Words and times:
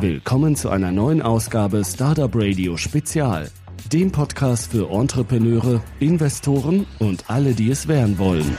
Willkommen 0.00 0.56
zu 0.56 0.68
einer 0.68 0.92
neuen 0.92 1.22
Ausgabe 1.22 1.82
Startup 1.82 2.30
Radio 2.34 2.76
Spezial, 2.76 3.50
dem 3.90 4.12
Podcast 4.12 4.70
für 4.70 4.90
Entrepreneure, 4.90 5.82
Investoren 6.00 6.86
und 6.98 7.30
alle, 7.30 7.54
die 7.54 7.70
es 7.70 7.88
werden 7.88 8.18
wollen. 8.18 8.58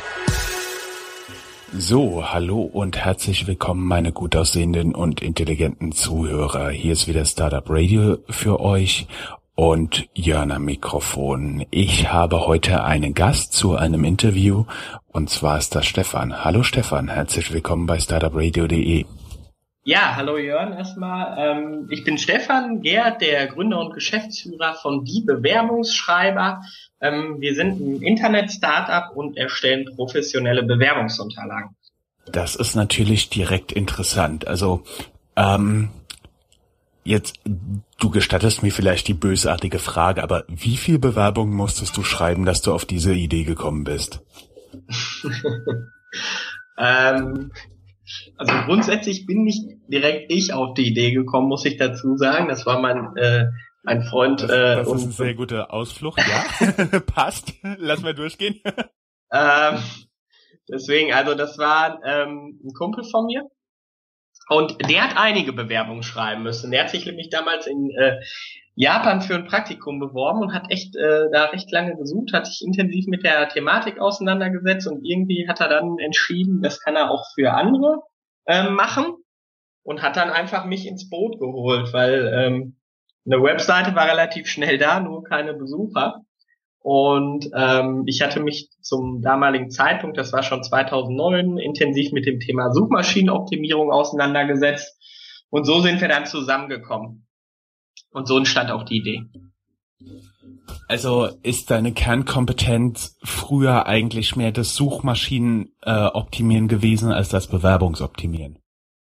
So, 1.73 2.23
hallo 2.27 2.61
und 2.61 2.97
herzlich 2.97 3.45
willkommen, 3.45 3.85
meine 3.85 4.13
gut 4.13 4.35
aussehenden 4.35 4.95
und 4.95 5.21
intelligenten 5.21 5.91
Zuhörer. 5.91 6.71
Hier 6.71 6.93
ist 6.93 7.07
wieder 7.07 7.23
Startup 7.23 7.65
Radio 7.69 8.17
für 8.29 8.59
euch 8.59 9.07
und 9.53 10.09
Jörn 10.15 10.51
am 10.51 10.65
Mikrofon. 10.65 11.65
Ich 11.69 12.11
habe 12.11 12.47
heute 12.47 12.83
einen 12.83 13.13
Gast 13.13 13.53
zu 13.53 13.75
einem 13.75 14.05
Interview 14.05 14.65
und 15.09 15.29
zwar 15.29 15.59
ist 15.59 15.75
das 15.75 15.85
Stefan. 15.85 16.43
Hallo 16.43 16.63
Stefan, 16.63 17.09
herzlich 17.09 17.53
willkommen 17.53 17.85
bei 17.85 17.99
startupradio.de. 17.99 19.05
Ja, 19.87 20.17
hallo 20.17 20.37
Jörn 20.37 20.73
erstmal. 20.73 21.37
Ähm, 21.39 21.87
ich 21.89 22.03
bin 22.03 22.17
Stefan 22.17 22.81
Gerd, 22.81 23.21
der 23.21 23.47
Gründer 23.47 23.79
und 23.79 23.93
Geschäftsführer 23.93 24.73
von 24.73 25.05
Die 25.05 25.21
Bewerbungsschreiber. 25.21 26.61
Ähm, 26.99 27.37
wir 27.39 27.55
sind 27.55 27.79
ein 27.79 28.01
Internet-Startup 28.01 29.15
und 29.15 29.37
erstellen 29.37 29.85
professionelle 29.95 30.63
Bewerbungsunterlagen. 30.63 31.69
Das 32.25 32.57
ist 32.57 32.75
natürlich 32.75 33.29
direkt 33.29 33.71
interessant. 33.71 34.45
Also 34.45 34.83
ähm, 35.37 35.87
jetzt, 37.05 37.39
du 37.45 38.09
gestattest 38.09 38.63
mir 38.63 38.73
vielleicht 38.73 39.07
die 39.07 39.13
bösartige 39.13 39.79
Frage, 39.79 40.21
aber 40.21 40.43
wie 40.49 40.75
viel 40.75 40.99
Bewerbungen 40.99 41.55
musstest 41.55 41.95
du 41.95 42.03
schreiben, 42.03 42.43
dass 42.43 42.61
du 42.61 42.73
auf 42.73 42.83
diese 42.83 43.13
Idee 43.13 43.45
gekommen 43.45 43.85
bist? 43.85 44.19
ähm, 46.77 47.51
also 48.37 48.53
grundsätzlich 48.65 49.25
bin 49.25 49.43
nicht 49.43 49.63
direkt 49.87 50.31
ich 50.31 50.53
auf 50.53 50.73
die 50.73 50.87
Idee 50.87 51.11
gekommen, 51.11 51.47
muss 51.47 51.65
ich 51.65 51.77
dazu 51.77 52.17
sagen. 52.17 52.47
Das 52.47 52.65
war 52.65 52.79
mein 52.79 53.15
äh, 53.17 53.47
mein 53.87 54.03
Freund. 54.03 54.41
Das, 54.41 54.51
äh, 54.51 54.75
das 54.75 54.87
ist 54.87 55.03
ein 55.03 55.11
sehr 55.11 55.33
guter 55.33 55.73
Ausflucht, 55.73 56.19
ja. 56.19 56.99
Passt. 57.05 57.53
Lass 57.63 58.01
mal 58.01 58.13
durchgehen. 58.13 58.61
ähm, 59.31 59.77
deswegen, 60.69 61.13
also 61.13 61.35
das 61.35 61.57
war 61.57 61.99
ähm, 62.05 62.59
ein 62.63 62.73
Kumpel 62.73 63.03
von 63.05 63.25
mir. 63.25 63.49
Und 64.49 64.89
der 64.89 65.03
hat 65.03 65.17
einige 65.17 65.53
Bewerbungen 65.53 66.03
schreiben 66.03 66.43
müssen. 66.43 66.71
Der 66.71 66.83
hat 66.83 66.89
sich 66.89 67.05
nämlich 67.05 67.29
damals 67.29 67.67
in 67.67 67.91
äh, 67.91 68.19
Japan 68.79 69.21
für 69.21 69.33
ein 69.33 69.47
Praktikum 69.47 69.97
beworben 69.99 70.41
und 70.41 70.53
hat 70.53 70.69
echt 70.69 70.95
äh, 70.95 71.31
da 71.31 71.45
recht 71.45 71.71
lange 71.71 71.95
gesucht, 71.97 72.31
hat 72.31 72.45
sich 72.45 72.63
intensiv 72.63 73.07
mit 73.07 73.23
der 73.23 73.49
Thematik 73.49 73.99
auseinandergesetzt 73.99 74.87
und 74.87 75.03
irgendwie 75.03 75.47
hat 75.49 75.59
er 75.61 75.67
dann 75.67 75.97
entschieden, 75.97 76.61
das 76.61 76.79
kann 76.79 76.95
er 76.95 77.09
auch 77.09 77.25
für 77.33 77.53
andere 77.53 78.03
ähm, 78.45 78.75
machen 78.75 79.15
und 79.81 80.03
hat 80.03 80.15
dann 80.15 80.29
einfach 80.29 80.65
mich 80.65 80.85
ins 80.85 81.09
Boot 81.09 81.39
geholt, 81.39 81.91
weil 81.91 82.31
ähm, 82.31 82.77
eine 83.25 83.41
Webseite 83.41 83.95
war 83.95 84.07
relativ 84.07 84.47
schnell 84.47 84.77
da, 84.77 84.99
nur 84.99 85.23
keine 85.23 85.55
Besucher. 85.55 86.21
Und 86.79 87.49
ähm, 87.55 88.03
ich 88.05 88.21
hatte 88.21 88.39
mich 88.39 88.69
zum 88.81 89.23
damaligen 89.23 89.71
Zeitpunkt, 89.71 90.17
das 90.19 90.31
war 90.33 90.43
schon 90.43 90.63
2009, 90.63 91.57
intensiv 91.57 92.11
mit 92.11 92.27
dem 92.27 92.39
Thema 92.39 92.71
Suchmaschinenoptimierung 92.71 93.91
auseinandergesetzt. 93.91 94.95
Und 95.49 95.65
so 95.65 95.79
sind 95.79 95.99
wir 95.99 96.09
dann 96.09 96.27
zusammengekommen. 96.27 97.26
Und 98.17 98.27
so 98.27 98.35
entstand 98.35 98.71
auch 98.71 98.81
die 98.81 98.97
Idee. 98.97 99.25
Also 100.87 101.29
ist 101.43 101.69
deine 101.69 101.93
Kernkompetenz 101.93 103.15
früher 103.23 103.85
eigentlich 103.85 104.35
mehr 104.35 104.51
das 104.51 104.73
Suchmaschinenoptimieren 104.73 106.65
äh, 106.65 106.67
gewesen 106.67 107.11
als 107.11 107.29
das 107.29 107.45
Bewerbungsoptimieren? 107.45 108.57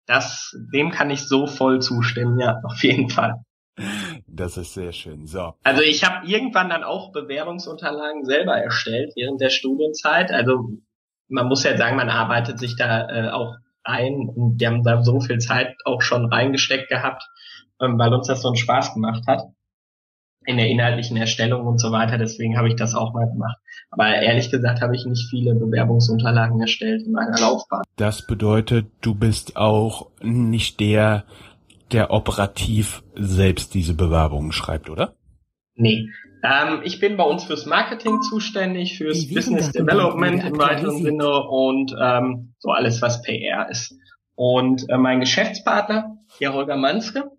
Das, 0.05 0.53
dem 0.73 0.91
kann 0.91 1.11
ich 1.11 1.29
so 1.29 1.47
voll 1.47 1.81
zustimmen, 1.81 2.39
ja, 2.39 2.59
auf 2.65 2.83
jeden 2.83 3.09
Fall. 3.09 3.35
Das 4.27 4.57
ist 4.57 4.73
sehr 4.73 4.91
schön. 4.91 5.27
So. 5.27 5.53
Also 5.63 5.81
ich 5.81 6.03
habe 6.03 6.27
irgendwann 6.27 6.69
dann 6.69 6.83
auch 6.83 7.13
Bewerbungsunterlagen 7.13 8.25
selber 8.25 8.57
erstellt 8.57 9.13
während 9.15 9.39
der 9.39 9.49
Studienzeit. 9.49 10.29
Also 10.29 10.71
man 11.29 11.47
muss 11.47 11.63
ja 11.63 11.77
sagen, 11.77 11.95
man 11.95 12.09
arbeitet 12.09 12.59
sich 12.59 12.75
da 12.75 13.07
äh, 13.09 13.29
auch 13.29 13.55
ein 13.85 14.27
und 14.27 14.59
wir 14.59 14.67
haben 14.67 14.83
da 14.83 15.01
so 15.03 15.21
viel 15.21 15.37
Zeit 15.37 15.77
auch 15.85 16.01
schon 16.01 16.25
reingesteckt 16.25 16.89
gehabt, 16.89 17.23
ähm, 17.81 17.97
weil 17.97 18.13
uns 18.13 18.27
das 18.27 18.41
so 18.41 18.49
einen 18.49 18.57
Spaß 18.57 18.93
gemacht 18.93 19.23
hat 19.27 19.43
in 20.45 20.57
der 20.57 20.67
inhaltlichen 20.67 21.17
Erstellung 21.17 21.65
und 21.65 21.79
so 21.79 21.91
weiter. 21.91 22.17
Deswegen 22.17 22.57
habe 22.57 22.67
ich 22.67 22.75
das 22.75 22.95
auch 22.95 23.13
mal 23.13 23.25
gemacht. 23.25 23.57
Aber 23.89 24.07
ehrlich 24.07 24.51
gesagt 24.51 24.81
habe 24.81 24.95
ich 24.95 25.05
nicht 25.05 25.29
viele 25.29 25.55
Bewerbungsunterlagen 25.55 26.59
erstellt 26.59 27.03
in 27.05 27.13
meiner 27.13 27.39
Laufbahn. 27.39 27.83
Das 27.95 28.25
bedeutet, 28.27 28.87
du 29.01 29.15
bist 29.15 29.57
auch 29.57 30.11
nicht 30.21 30.79
der, 30.79 31.25
der 31.91 32.11
operativ 32.11 33.03
selbst 33.15 33.73
diese 33.73 33.93
Bewerbungen 33.93 34.51
schreibt, 34.51 34.89
oder? 34.89 35.15
Nee. 35.75 36.09
Ähm, 36.43 36.81
ich 36.83 36.99
bin 36.99 37.17
bei 37.17 37.23
uns 37.23 37.45
fürs 37.45 37.65
Marketing 37.65 38.21
zuständig, 38.21 38.97
fürs 38.97 39.27
Business 39.33 39.71
Development 39.71 40.43
im 40.43 40.57
weiteren 40.57 41.01
Sinne 41.01 41.43
und 41.43 41.95
ähm, 41.99 42.53
so 42.59 42.69
alles, 42.69 43.01
was 43.01 43.21
PR 43.23 43.67
ist. 43.69 43.95
Und 44.35 44.87
äh, 44.89 44.97
mein 44.97 45.21
Geschäftspartner, 45.21 46.17
der 46.39 46.53
Holger 46.53 46.75
Manske, 46.75 47.31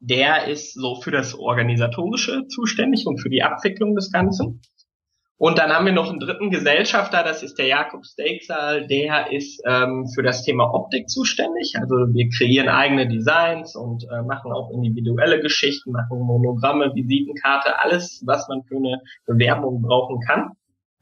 der 0.00 0.48
ist 0.48 0.74
so 0.74 1.00
für 1.00 1.10
das 1.10 1.34
Organisatorische 1.34 2.46
zuständig 2.48 3.06
und 3.06 3.18
für 3.18 3.30
die 3.30 3.42
Abwicklung 3.42 3.94
des 3.94 4.12
Ganzen. 4.12 4.60
Und 5.38 5.58
dann 5.58 5.70
haben 5.70 5.84
wir 5.84 5.92
noch 5.92 6.08
einen 6.08 6.18
dritten 6.18 6.50
Gesellschafter, 6.50 7.22
das 7.22 7.42
ist 7.42 7.58
der 7.58 7.66
Jakob 7.66 8.06
Steaksaal, 8.06 8.86
der 8.86 9.32
ist 9.32 9.60
ähm, 9.66 10.06
für 10.14 10.22
das 10.22 10.42
Thema 10.42 10.72
Optik 10.72 11.10
zuständig. 11.10 11.74
Also 11.78 11.94
wir 11.94 12.30
kreieren 12.30 12.70
eigene 12.70 13.06
Designs 13.06 13.76
und 13.76 14.04
äh, 14.04 14.22
machen 14.22 14.52
auch 14.52 14.70
individuelle 14.70 15.40
Geschichten, 15.40 15.92
machen 15.92 16.20
Monogramme, 16.20 16.94
Visitenkarte, 16.94 17.78
alles, 17.78 18.22
was 18.24 18.48
man 18.48 18.62
für 18.64 18.76
eine 18.76 19.02
Bewerbung 19.26 19.82
brauchen 19.82 20.20
kann. 20.20 20.52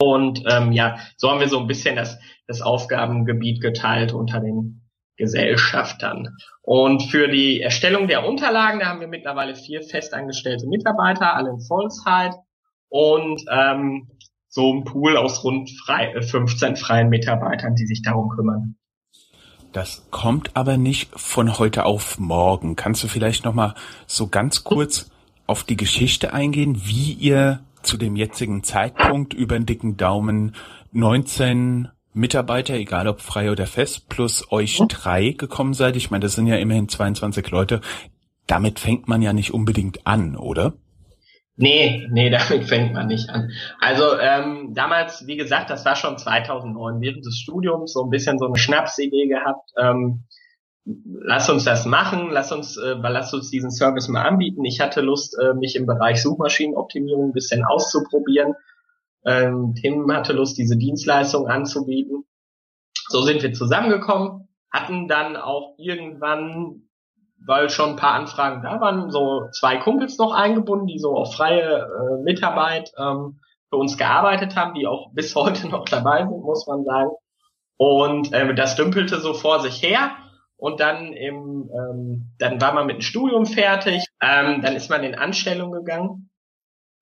Und 0.00 0.43
ähm, 0.50 0.72
ja, 0.72 0.97
so 1.16 1.31
haben 1.31 1.38
wir 1.38 1.49
so 1.49 1.61
ein 1.61 1.69
bisschen 1.69 1.94
das, 1.94 2.19
das 2.49 2.61
Aufgabengebiet 2.61 3.61
geteilt 3.61 4.12
unter 4.12 4.41
den 4.41 4.84
Gesellschaftern. 5.16 6.36
Und 6.62 7.02
für 7.04 7.28
die 7.28 7.60
Erstellung 7.60 8.08
der 8.08 8.26
Unterlagen, 8.26 8.80
da 8.80 8.86
haben 8.86 9.00
wir 9.00 9.08
mittlerweile 9.08 9.54
vier 9.54 9.82
festangestellte 9.82 10.66
Mitarbeiter, 10.66 11.34
alle 11.34 11.50
in 11.50 11.60
Vollzeit. 11.60 12.34
Und 12.88 13.44
ähm, 13.50 14.08
so 14.48 14.72
ein 14.72 14.84
Pool 14.84 15.16
aus 15.16 15.42
rund 15.42 15.70
frei, 15.84 16.14
15 16.20 16.72
äh, 16.72 16.76
freien 16.76 17.08
Mitarbeitern, 17.08 17.75
die 17.75 17.86
sich 17.86 18.02
darum 18.02 18.28
kümmern. 18.28 18.76
Das 19.72 20.06
kommt 20.12 20.56
aber 20.56 20.76
nicht 20.76 21.10
von 21.19 21.58
heute 21.58 21.84
auf 21.84 22.20
morgen. 22.20 22.76
Kannst 22.76 23.02
du 23.02 23.08
vielleicht 23.08 23.44
noch 23.44 23.54
mal 23.54 23.75
so 24.06 24.28
ganz 24.28 24.62
kurz 24.62 25.10
auf 25.48 25.64
die 25.64 25.76
Geschichte 25.76 26.32
eingehen, 26.32 26.82
wie 26.84 27.12
ihr 27.12 27.60
zu 27.82 27.96
dem 27.96 28.14
jetzigen 28.14 28.62
Zeitpunkt 28.62 29.34
über 29.34 29.58
den 29.58 29.66
dicken 29.66 29.96
Daumen 29.96 30.54
19 30.92 31.88
Mitarbeiter, 32.14 32.75
egal 32.75 33.08
ob 33.08 33.20
frei 33.20 33.50
oder 33.50 33.66
fest, 33.66 34.08
plus 34.08 34.50
euch 34.50 34.80
mhm. 34.80 34.88
drei 34.88 35.30
gekommen 35.30 35.75
seid? 35.75 35.97
Ich 35.97 36.10
meine, 36.10 36.22
das 36.22 36.34
sind 36.34 36.47
ja 36.47 36.56
immerhin 36.56 36.88
22 36.88 37.50
Leute. 37.50 37.80
Damit 38.47 38.78
fängt 38.78 39.08
man 39.08 39.20
ja 39.20 39.32
nicht 39.32 39.52
unbedingt 39.52 40.06
an, 40.06 40.36
oder? 40.36 40.75
Nee, 41.56 42.06
nee, 42.10 42.30
damit 42.48 42.69
fängt 42.69 42.94
man 42.94 43.08
nicht 43.08 43.30
an. 43.30 43.50
Also 43.80 44.19
ähm, 44.19 44.72
damals, 44.75 45.26
wie 45.26 45.36
gesagt, 45.36 45.70
das 45.70 45.84
war 45.84 45.97
schon 45.97 46.16
2009, 46.16 47.00
während 47.00 47.26
des 47.26 47.38
Studiums 47.38 47.92
so 47.92 48.04
ein 48.04 48.10
bisschen 48.10 48.38
so 48.38 48.46
eine 48.46 48.56
Schnapsidee 48.56 49.26
gehabt. 49.26 49.70
Ähm, 49.76 50.25
lass 50.84 51.48
uns 51.48 51.64
das 51.64 51.86
machen, 51.86 52.28
lass 52.31 52.52
uns, 52.52 52.76
äh, 52.76 52.94
lass 53.00 53.32
uns 53.32 53.50
diesen 53.50 53.70
Service 53.70 54.08
mal 54.08 54.22
anbieten. 54.22 54.64
Ich 54.64 54.81
hatte 54.81 55.00
Lust, 55.00 55.36
äh, 55.41 55.54
mich 55.54 55.76
im 55.76 55.86
Bereich 55.86 56.22
Suchmaschinenoptimierung 56.22 57.31
ein 57.31 57.32
bisschen 57.32 57.64
auszuprobieren. 57.64 58.54
Ähm, 59.25 59.75
Tim 59.75 60.11
hatte 60.12 60.33
Lust, 60.33 60.59
diese 60.59 60.77
Dienstleistung 60.77 61.49
anzubieten. 61.49 62.25
So 63.09 63.23
sind 63.23 63.43
wir 63.43 63.53
zusammengekommen, 63.53 64.49
hatten 64.71 65.09
dann 65.09 65.37
auch 65.37 65.75
irgendwann 65.79 66.85
weil 67.47 67.69
schon 67.71 67.91
ein 67.91 67.97
paar 67.97 68.15
Anfragen 68.15 68.62
da 68.62 68.81
waren, 68.81 69.11
so 69.11 69.49
zwei 69.53 69.76
Kumpels 69.76 70.19
noch 70.19 70.32
eingebunden, 70.32 70.87
die 70.87 70.99
so 70.99 71.15
auf 71.15 71.35
freie 71.35 71.61
äh, 71.62 72.23
Mitarbeit 72.23 72.93
ähm, 72.99 73.41
für 73.69 73.76
uns 73.76 73.99
gearbeitet 73.99 74.56
haben, 74.56 74.75
die 74.75 74.87
auch 74.87 75.12
bis 75.12 75.35
heute 75.35 75.69
noch 75.70 75.85
dabei 75.85 76.20
sind, 76.27 76.43
muss 76.43 76.67
man 76.67 76.85
sagen. 76.85 77.11
Und 77.77 78.32
äh, 78.32 78.55
das 78.55 78.77
dümpelte 78.77 79.20
so 79.20 79.35
vor 79.35 79.61
sich 79.61 79.82
her. 79.82 80.12
Und 80.56 80.81
dann 80.81 81.12
im, 81.12 81.69
ähm, 81.75 82.35
dann 82.38 82.61
war 82.61 82.73
man 82.73 82.87
mit 82.87 82.97
dem 82.97 83.03
Studium 83.03 83.44
fertig, 83.44 84.06
ähm, 84.23 84.62
dann 84.62 84.77
ist 84.77 84.88
man 84.88 85.03
in 85.03 85.15
Anstellung 85.15 85.73
gegangen 85.73 86.31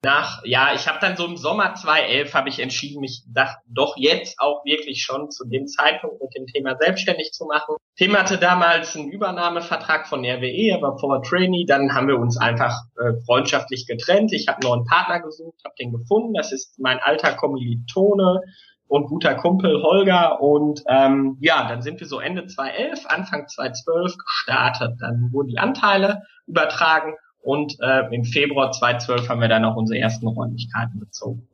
nach, 0.04 0.42
ja, 0.44 0.74
ich 0.74 0.88
habe 0.88 0.98
dann 1.00 1.16
so 1.16 1.24
im 1.26 1.36
Sommer 1.36 1.74
2011 1.74 2.34
habe 2.34 2.48
ich 2.48 2.58
entschieden, 2.58 3.00
mich 3.00 3.22
doch 3.66 3.96
jetzt 3.96 4.40
auch 4.40 4.64
wirklich 4.64 5.02
schon 5.02 5.30
zu 5.30 5.46
dem 5.46 5.68
Zeitpunkt 5.68 6.20
mit 6.20 6.34
dem 6.34 6.46
Thema 6.46 6.76
selbstständig 6.76 7.32
zu 7.32 7.46
machen. 7.46 7.76
Tim 7.96 8.16
hatte 8.16 8.38
damals 8.38 8.96
einen 8.96 9.10
Übernahmevertrag 9.10 10.08
von 10.08 10.24
RWE, 10.24 10.74
aber 10.74 10.98
vor 10.98 11.22
Trainee, 11.22 11.66
dann 11.66 11.94
haben 11.94 12.08
wir 12.08 12.18
uns 12.18 12.36
einfach 12.36 12.74
äh, 12.98 13.12
freundschaftlich 13.26 13.86
getrennt. 13.86 14.32
Ich 14.32 14.48
habe 14.48 14.66
einen 14.66 14.84
Partner 14.86 15.20
gesucht, 15.20 15.60
habe 15.64 15.74
den 15.78 15.92
gefunden. 15.92 16.34
Das 16.34 16.52
ist 16.52 16.80
mein 16.80 16.98
alter 16.98 17.34
Kommilitone, 17.34 18.40
und 18.88 19.06
guter 19.06 19.34
Kumpel 19.34 19.82
Holger 19.82 20.42
und 20.42 20.82
ähm, 20.86 21.38
ja, 21.40 21.66
dann 21.66 21.80
sind 21.80 21.98
wir 22.00 22.06
so 22.06 22.20
Ende 22.20 22.46
2011, 22.46 23.06
Anfang 23.06 23.48
2012 23.48 24.18
gestartet. 24.18 24.96
Dann 25.00 25.30
wurden 25.32 25.48
die 25.48 25.56
Anteile 25.56 26.24
übertragen 26.46 27.14
und 27.42 27.76
äh, 27.80 28.14
im 28.14 28.24
Februar 28.24 28.72
2012 28.72 29.28
haben 29.28 29.40
wir 29.40 29.48
dann 29.48 29.64
auch 29.64 29.76
unsere 29.76 29.98
ersten 29.98 30.26
Räumlichkeiten 30.26 31.00
bezogen. 31.00 31.46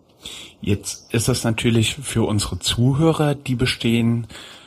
Jetzt 0.61 1.13
ist 1.15 1.29
das 1.29 1.45
natürlich 1.45 1.95
für 1.95 2.27
unsere 2.27 2.59
Zuhörer, 2.59 3.35
die 3.35 3.55
bestehen 3.55 4.27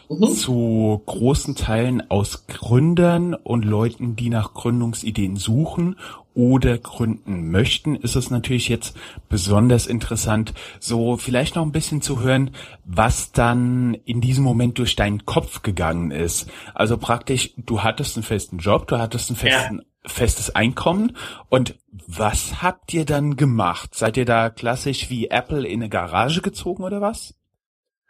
mhm. 0.09 0.27
zu 0.29 1.01
großen 1.06 1.56
Teilen 1.56 2.09
aus 2.09 2.47
Gründern 2.47 3.33
und 3.33 3.65
Leuten, 3.65 4.15
die 4.15 4.29
nach 4.29 4.53
Gründungsideen 4.53 5.35
suchen 5.35 5.97
oder 6.33 6.77
gründen 6.77 7.51
möchten, 7.51 7.95
ist 7.95 8.15
es 8.15 8.31
natürlich 8.31 8.69
jetzt 8.69 8.95
besonders 9.27 9.85
interessant, 9.85 10.53
so 10.79 11.18
vielleicht 11.18 11.56
noch 11.57 11.63
ein 11.63 11.73
bisschen 11.73 12.01
zu 12.01 12.21
hören, 12.21 12.51
was 12.85 13.33
dann 13.33 13.95
in 14.06 14.21
diesem 14.21 14.45
Moment 14.45 14.77
durch 14.77 14.95
deinen 14.95 15.25
Kopf 15.25 15.62
gegangen 15.62 16.12
ist. 16.12 16.50
Also 16.73 16.97
praktisch, 16.97 17.51
du 17.57 17.83
hattest 17.83 18.15
einen 18.15 18.23
festen 18.23 18.59
Job, 18.59 18.88
du 18.88 18.97
hattest 18.97 19.29
einen 19.29 19.38
festen 19.38 19.77
ja 19.79 19.90
festes 20.06 20.56
Einkommen. 20.56 21.15
Und 21.50 21.75
was 22.07 22.62
habt 22.62 22.94
ihr 22.94 23.06
dann 23.06 23.36
gemacht? 23.36 23.95
Seid 23.95 24.18
ihr 24.18 24.25
da 24.25 24.50
klassisch 24.50 25.09
wie 25.09 25.30
Apple 25.30 25.68
in 25.68 25.81
eine 25.81 25.89
Garage 25.89 26.42
gezogen 26.42 26.83
oder 26.83 27.01
was? 27.01 27.36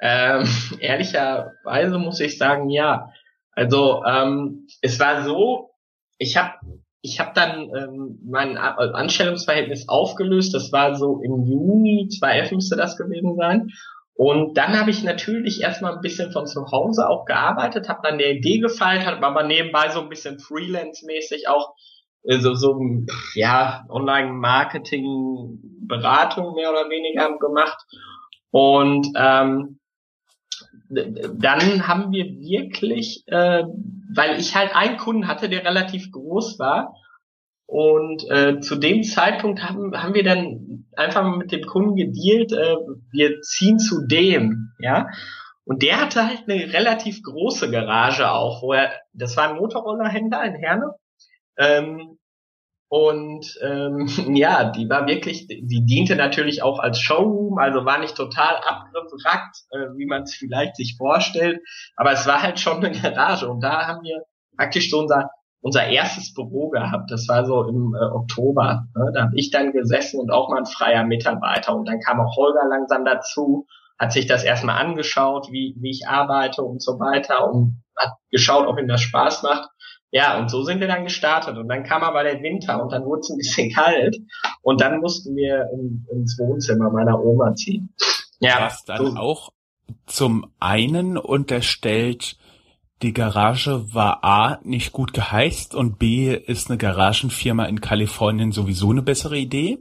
Ähm, 0.02 0.48
ehrlicherweise 0.80 1.98
muss 1.98 2.20
ich 2.20 2.38
sagen, 2.38 2.70
ja. 2.70 3.12
Also 3.54 4.04
ähm, 4.06 4.68
es 4.82 5.00
war 5.00 5.24
so, 5.24 5.72
ich 6.18 6.38
habe 6.38 6.54
ich 7.02 7.20
hab 7.20 7.34
dann 7.34 7.70
ähm, 7.76 8.20
mein 8.24 8.58
Anstellungsverhältnis 8.58 9.90
aufgelöst. 9.90 10.54
Das 10.54 10.72
war 10.72 10.96
so 10.96 11.22
im 11.22 11.44
Juni 11.46 12.08
2011 12.10 12.52
müsste 12.52 12.76
das 12.76 12.96
gewesen 12.96 13.36
sein. 13.36 13.72
Und 14.24 14.56
dann 14.56 14.80
habe 14.80 14.92
ich 14.92 15.02
natürlich 15.02 15.62
erstmal 15.62 15.96
ein 15.96 16.02
bisschen 16.02 16.32
von 16.32 16.46
zu 16.46 16.72
Hause 16.72 17.10
auch 17.10 17.26
gearbeitet, 17.26 17.90
habe 17.90 18.02
dann 18.04 18.20
der 18.20 18.34
Idee 18.34 18.60
gefallen, 18.60 19.04
habe 19.04 19.26
aber 19.26 19.42
nebenbei 19.42 19.90
so 19.90 20.00
ein 20.00 20.10
bisschen 20.10 20.38
Freelance-mäßig 20.38 21.48
auch 21.48 21.74
äh, 22.26 22.38
so, 22.38 22.54
so 22.54 22.80
ja, 23.34 23.84
Online-Marketing-Beratung 23.90 26.54
mehr 26.54 26.70
oder 26.70 26.88
weniger 26.88 27.36
gemacht. 27.40 27.84
Und 28.52 29.08
ähm, 29.16 29.80
dann 30.88 31.88
haben 31.88 32.12
wir 32.12 32.26
wirklich, 32.26 33.24
äh, 33.26 33.64
weil 34.16 34.40
ich 34.40 34.56
halt 34.56 34.76
einen 34.76 34.98
Kunden 34.98 35.28
hatte, 35.28 35.50
der 35.50 35.66
relativ 35.66 36.12
groß 36.12 36.60
war, 36.60 36.94
und 37.72 38.30
äh, 38.30 38.60
zu 38.60 38.76
dem 38.76 39.02
Zeitpunkt 39.02 39.64
haben, 39.64 39.94
haben 39.96 40.14
wir 40.14 40.26
dann 40.26 40.90
einfach 40.98 41.24
mit 41.38 41.54
dem 41.54 41.66
Kunden 41.66 41.96
gedealt, 41.96 42.52
äh, 42.52 42.76
wir 43.14 43.40
ziehen 43.44 43.80
zu 43.80 44.06
dem, 44.06 44.74
ja. 44.80 45.08
Und 45.64 45.82
der 45.82 46.02
hatte 46.02 46.28
halt 46.28 46.50
eine 46.50 46.74
relativ 46.74 47.24
große 47.24 47.72
Garage 47.72 48.30
auch, 48.30 48.62
wo 48.62 48.74
er, 48.74 48.92
das 49.14 49.38
war 49.38 49.50
ein 49.50 49.56
Motorrollerhändler 49.56 50.44
in 50.44 50.56
Herne. 50.56 50.96
Ähm, 51.58 52.18
und 52.90 53.58
ähm, 53.62 54.06
ja, 54.36 54.70
die 54.70 54.90
war 54.90 55.08
wirklich, 55.08 55.48
die 55.48 55.86
diente 55.86 56.18
natürlich 56.18 56.64
auch 56.64 56.80
als 56.80 57.00
Showroom, 57.00 57.58
also 57.58 57.86
war 57.86 58.00
nicht 58.00 58.18
total 58.18 58.58
abgewrackt, 58.58 59.56
äh, 59.72 59.96
wie 59.96 60.08
man 60.08 60.24
es 60.24 60.36
vielleicht 60.36 60.76
sich 60.76 60.98
vorstellt, 60.98 61.62
aber 61.96 62.12
es 62.12 62.28
war 62.28 62.42
halt 62.42 62.60
schon 62.60 62.84
eine 62.84 62.92
Garage 62.92 63.48
und 63.48 63.62
da 63.62 63.88
haben 63.88 64.04
wir 64.04 64.24
praktisch 64.58 64.90
so 64.90 65.00
unser 65.00 65.30
unser 65.62 65.88
erstes 65.88 66.34
Büro 66.34 66.69
gehabt. 66.69 67.12
Das 67.12 67.28
war 67.28 67.46
so 67.46 67.63
im 67.63 67.96
äh, 67.96 68.04
Oktober. 68.13 68.88
Ne? 68.96 69.12
Da 69.13 69.24
habe 69.24 69.36
ich 69.36 69.52
dann 69.52 69.72
gesessen 69.72 70.19
und 70.19 70.31
auch 70.31 70.50
mal 70.50 70.58
ein 70.58 70.66
freier 70.66 71.04
Mitarbeiter. 71.04 71.75
Und 71.75 71.88
dann 71.88 72.00
kam 72.00 72.19
auch 72.19 72.36
Holger 72.36 72.68
langsam 72.68 73.06
dazu, 73.06 73.68
hat 73.98 74.12
sich 74.12 74.25
das 74.25 74.44
erstmal 74.44 74.84
angeschaut, 74.84 75.50
wie, 75.52 75.75
wie 75.80 75.92
ich 75.92 76.08
arbeite 76.08 76.63
und 76.63 76.81
so 76.81 77.00
weiter 77.00 77.48
und 77.48 77.84
hat 77.96 78.13
geschaut, 78.31 78.68
ob 78.68 78.80
ihm 78.80 78.88
das 78.88 79.02
Spaß 79.02 79.44
macht. 79.44 79.69
Ja, 80.10 80.38
und 80.40 80.50
so 80.50 80.63
sind 80.63 80.81
wir 80.81 80.88
dann 80.88 81.06
gestartet. 81.06 81.58
Und 81.58 81.69
dann 81.69 81.84
kam 81.84 82.04
aber 82.04 82.24
der 82.24 82.42
Winter 82.42 82.81
und 82.81 82.92
dann 82.92 83.06
wurde 83.06 83.22
es 83.22 83.30
ein 83.30 83.38
bisschen 83.38 83.72
kalt. 83.75 84.18
Und 84.62 84.81
dann 84.81 85.00
mussten 85.00 85.36
wir 85.36 85.69
in, 85.74 86.06
ins 86.12 86.38
Wohnzimmer 86.40 86.90
meiner 86.90 87.24
Oma 87.24 87.54
ziehen. 87.54 87.94
Ja. 88.40 88.60
Was 88.62 88.84
dann 88.84 89.06
so. 89.06 89.16
auch 89.16 89.52
zum 90.08 90.52
einen 90.60 91.18
unterstellt, 91.18 92.38
die 93.01 93.13
Garage 93.13 93.94
war 93.94 94.24
A 94.24 94.59
nicht 94.63 94.92
gut 94.92 95.13
geheizt 95.13 95.75
und 95.75 95.98
B 96.00 96.33
ist 96.33 96.69
eine 96.69 96.77
Garagenfirma 96.77 97.65
in 97.65 97.81
Kalifornien 97.81 98.51
sowieso 98.51 98.92
eine 98.92 99.01
bessere 99.01 99.38
Idee. 99.38 99.80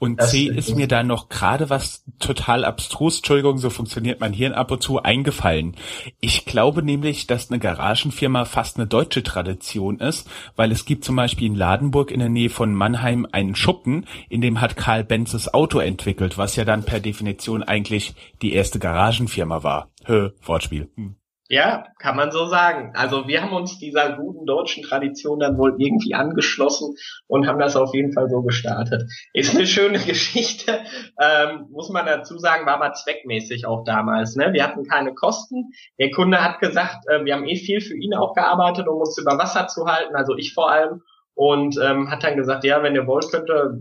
Und 0.00 0.18
das 0.18 0.30
C 0.30 0.46
ist 0.46 0.74
mir 0.74 0.88
da 0.88 1.02
noch 1.02 1.28
gerade 1.28 1.68
was 1.68 2.04
total 2.18 2.64
abstrus, 2.64 3.18
Entschuldigung, 3.18 3.58
so 3.58 3.68
funktioniert 3.68 4.18
mein 4.18 4.32
Hirn 4.32 4.54
ab 4.54 4.70
und 4.70 4.82
zu, 4.82 5.02
eingefallen. 5.02 5.76
Ich 6.20 6.46
glaube 6.46 6.82
nämlich, 6.82 7.26
dass 7.26 7.50
eine 7.50 7.58
Garagenfirma 7.58 8.46
fast 8.46 8.78
eine 8.78 8.86
deutsche 8.86 9.22
Tradition 9.22 9.98
ist, 9.98 10.26
weil 10.56 10.72
es 10.72 10.86
gibt 10.86 11.04
zum 11.04 11.16
Beispiel 11.16 11.48
in 11.48 11.54
Ladenburg 11.54 12.10
in 12.12 12.20
der 12.20 12.30
Nähe 12.30 12.48
von 12.48 12.72
Mannheim 12.74 13.26
einen 13.30 13.54
Schuppen, 13.54 14.06
in 14.30 14.40
dem 14.40 14.62
hat 14.62 14.78
Karl 14.78 15.04
Benzes 15.04 15.52
Auto 15.52 15.80
entwickelt, 15.80 16.38
was 16.38 16.56
ja 16.56 16.64
dann 16.64 16.84
per 16.84 17.00
Definition 17.00 17.62
eigentlich 17.62 18.14
die 18.40 18.54
erste 18.54 18.78
Garagenfirma 18.78 19.62
war. 19.62 19.90
Hö, 20.06 20.30
Wortspiel. 20.42 20.88
Hm. 20.96 21.19
Ja, 21.52 21.82
kann 21.98 22.14
man 22.14 22.30
so 22.30 22.46
sagen. 22.46 22.92
Also 22.94 23.26
wir 23.26 23.42
haben 23.42 23.52
uns 23.52 23.76
dieser 23.80 24.12
guten 24.12 24.46
deutschen 24.46 24.84
Tradition 24.84 25.40
dann 25.40 25.58
wohl 25.58 25.74
irgendwie 25.78 26.14
angeschlossen 26.14 26.94
und 27.26 27.48
haben 27.48 27.58
das 27.58 27.74
auf 27.74 27.92
jeden 27.92 28.12
Fall 28.12 28.28
so 28.30 28.42
gestartet. 28.42 29.10
Ist 29.32 29.56
eine 29.56 29.66
schöne 29.66 29.98
Geschichte, 30.06 30.78
ähm, 31.20 31.66
muss 31.72 31.90
man 31.90 32.06
dazu 32.06 32.38
sagen, 32.38 32.66
war 32.66 32.80
aber 32.80 32.92
zweckmäßig 32.92 33.66
auch 33.66 33.82
damals. 33.82 34.36
Ne? 34.36 34.52
Wir 34.52 34.62
hatten 34.62 34.84
keine 34.84 35.12
Kosten. 35.12 35.72
Der 35.98 36.12
Kunde 36.12 36.40
hat 36.40 36.60
gesagt, 36.60 37.08
äh, 37.08 37.24
wir 37.24 37.34
haben 37.34 37.48
eh 37.48 37.56
viel 37.56 37.80
für 37.80 37.96
ihn 37.96 38.14
auch 38.14 38.34
gearbeitet, 38.34 38.86
um 38.86 39.00
uns 39.00 39.18
über 39.18 39.36
Wasser 39.36 39.66
zu 39.66 39.86
halten, 39.86 40.14
also 40.14 40.36
ich 40.36 40.54
vor 40.54 40.70
allem. 40.70 41.02
Und 41.34 41.78
ähm, 41.82 42.10
hat 42.10 42.22
dann 42.22 42.36
gesagt, 42.36 42.64
ja, 42.64 42.82
wenn 42.82 42.94
ihr 42.94 43.06
wollt, 43.06 43.30
könnt 43.30 43.48
ihr 43.48 43.78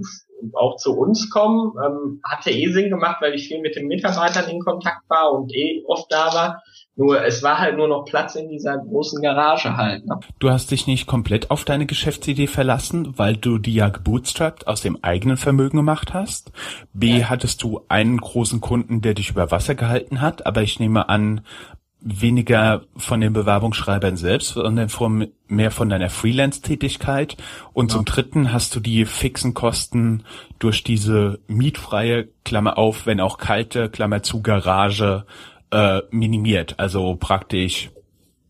auch 0.54 0.78
zu 0.78 0.98
uns 0.98 1.30
kommen. 1.30 1.74
Ähm, 1.84 2.22
hatte 2.24 2.52
eh 2.52 2.72
Sinn 2.72 2.90
gemacht, 2.90 3.18
weil 3.22 3.34
ich 3.34 3.48
viel 3.48 3.62
mit 3.62 3.76
den 3.76 3.88
Mitarbeitern 3.88 4.50
in 4.50 4.60
Kontakt 4.60 5.10
war 5.10 5.34
und 5.34 5.54
eh 5.54 5.84
oft 5.88 6.12
da 6.12 6.34
war. 6.34 6.64
Nur 6.96 7.24
es 7.24 7.44
war 7.44 7.60
halt 7.60 7.78
nur 7.78 7.88
noch 7.88 8.04
Platz 8.04 8.36
in 8.36 8.50
dieser 8.50 8.78
großen 8.78 9.22
Garage 9.22 9.78
halt. 9.78 10.06
Ne? 10.06 10.20
Du 10.40 10.50
hast 10.50 10.72
dich 10.72 10.86
nicht 10.86 11.08
komplett 11.08 11.50
auf 11.50 11.64
deine 11.64 11.86
Geschäftsidee 11.86 12.48
verlassen, 12.48 13.14
weil 13.18 13.38
du 13.38 13.58
die 13.58 13.74
ja 13.74 13.88
gebootstrapped 13.88 14.68
aus 14.68 14.82
dem 14.82 15.02
eigenen 15.02 15.38
Vermögen 15.38 15.78
gemacht 15.78 16.14
hast. 16.14 16.52
B, 16.92 17.20
ja. 17.20 17.30
hattest 17.30 17.64
du 17.64 17.82
einen 17.88 18.18
großen 18.18 18.60
Kunden, 18.60 19.02
der 19.02 19.14
dich 19.14 19.30
über 19.30 19.50
Wasser 19.50 19.76
gehalten 19.76 20.20
hat, 20.20 20.46
aber 20.46 20.62
ich 20.62 20.80
nehme 20.80 21.08
an, 21.08 21.42
weniger 22.02 22.84
von 22.96 23.20
den 23.20 23.34
Bewerbungsschreibern 23.34 24.16
selbst, 24.16 24.50
sondern 24.50 24.90
von, 24.90 25.28
mehr 25.48 25.72
von 25.72 25.90
deiner 25.90 26.10
Freelance-Tätigkeit. 26.10 27.36
Und 27.74 27.92
ja. 27.92 27.98
zum 27.98 28.06
Dritten 28.06 28.54
hast 28.54 28.76
du 28.76 28.80
die 28.80 29.06
fixen 29.06 29.54
Kosten 29.54 30.24
durch 30.60 30.84
diese 30.84 31.40
mietfreie, 31.48 32.30
Klammer 32.46 32.78
auf, 32.78 33.06
wenn 33.06 33.20
auch 33.20 33.38
kalte, 33.38 33.90
Klammer 33.90 34.24
zu, 34.24 34.42
Garage 34.42 35.26
äh, 35.72 36.02
minimiert, 36.12 36.76
also 36.80 37.16
praktisch 37.16 37.92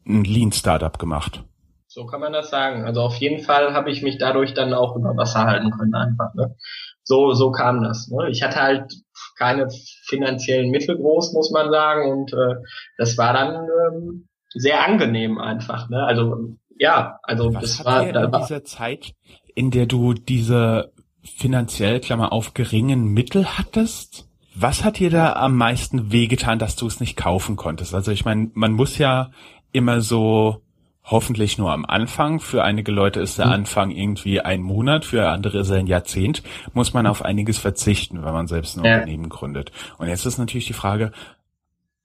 ein 0.05 0.23
Lean-Startup 0.23 0.97
gemacht. 0.97 1.43
So 1.87 2.05
kann 2.05 2.21
man 2.21 2.33
das 2.33 2.51
sagen. 2.51 2.85
Also 2.85 3.01
auf 3.01 3.15
jeden 3.15 3.43
Fall 3.43 3.73
habe 3.73 3.89
ich 3.89 4.03
mich 4.03 4.19
dadurch 4.19 4.53
dann 4.53 4.73
auch 4.73 4.95
über 4.95 5.17
Wasser 5.17 5.45
halten 5.45 5.71
können 5.71 5.95
einfach. 5.95 6.33
Ne? 6.35 6.55
So, 7.03 7.33
so 7.33 7.51
kam 7.51 7.81
das. 7.83 8.09
Ne? 8.09 8.29
Ich 8.29 8.43
hatte 8.43 8.61
halt 8.61 8.93
keine 9.37 9.67
finanziellen 10.05 10.69
Mittel 10.69 10.97
groß, 10.97 11.33
muss 11.33 11.51
man 11.51 11.71
sagen, 11.71 12.11
und 12.11 12.33
äh, 12.33 12.55
das 12.97 13.17
war 13.17 13.33
dann 13.33 13.67
ähm, 13.93 14.27
sehr 14.53 14.85
angenehm 14.85 15.37
einfach. 15.37 15.89
Ne? 15.89 16.03
Also 16.03 16.55
ja, 16.77 17.19
also 17.23 17.53
Was 17.53 17.77
das 17.77 17.85
war 17.85 18.07
in 18.07 18.31
dieser 18.31 18.63
Zeit, 18.63 19.13
in 19.53 19.69
der 19.69 19.85
du 19.85 20.13
diese 20.13 20.93
finanziell 21.23 21.99
Klammer 21.99 22.31
auf 22.31 22.53
geringen 22.53 23.05
Mittel 23.05 23.57
hattest, 23.57 24.27
was 24.55 24.83
hat 24.83 24.99
dir 24.99 25.09
da 25.09 25.33
am 25.33 25.55
meisten 25.55 26.11
wehgetan, 26.11 26.59
dass 26.59 26.75
du 26.75 26.87
es 26.87 26.99
nicht 26.99 27.17
kaufen 27.17 27.55
konntest? 27.55 27.93
Also 27.93 28.11
ich 28.11 28.25
meine, 28.25 28.49
man 28.53 28.71
muss 28.71 28.97
ja 28.97 29.31
immer 29.71 30.01
so 30.01 30.63
hoffentlich 31.03 31.57
nur 31.57 31.71
am 31.71 31.85
Anfang. 31.85 32.39
Für 32.39 32.63
einige 32.63 32.91
Leute 32.91 33.19
ist 33.19 33.37
der 33.37 33.47
mhm. 33.47 33.53
Anfang 33.53 33.91
irgendwie 33.91 34.41
ein 34.41 34.61
Monat, 34.61 35.05
für 35.05 35.29
andere 35.29 35.59
ist 35.59 35.69
er 35.69 35.77
ein 35.77 35.87
Jahrzehnt. 35.87 36.43
Muss 36.73 36.93
man 36.93 37.07
auf 37.07 37.23
einiges 37.23 37.57
verzichten, 37.57 38.23
wenn 38.23 38.33
man 38.33 38.47
selbst 38.47 38.77
ein 38.77 38.85
ja. 38.85 38.95
Unternehmen 38.95 39.29
gründet. 39.29 39.71
Und 39.97 40.07
jetzt 40.07 40.25
ist 40.25 40.37
natürlich 40.37 40.67
die 40.67 40.73
Frage, 40.73 41.11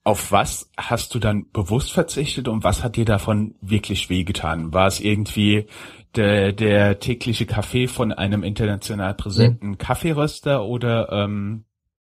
auf 0.05 0.33
was 0.33 0.71
hast 0.77 1.15
du 1.15 1.19
dann 1.19 1.51
bewusst 1.51 1.93
verzichtet 1.93 2.47
und 2.47 2.63
was 2.63 2.85
hat 2.85 2.97
dir 2.97 3.07
davon 3.07 3.55
wirklich 3.63 4.11
wehgetan? 4.11 4.75
War 4.75 4.87
es 4.87 5.01
irgendwie 5.01 5.67
der, 6.15 6.53
der 6.53 7.01
tägliche 7.01 7.47
Kaffee 7.47 7.89
von 7.89 8.13
einem 8.13 8.43
international 8.43 9.15
präsenten 9.15 9.71
mhm. 9.71 9.79
Kaffeeröster 9.79 10.65
oder 10.65 11.11
ähm, 11.11 11.65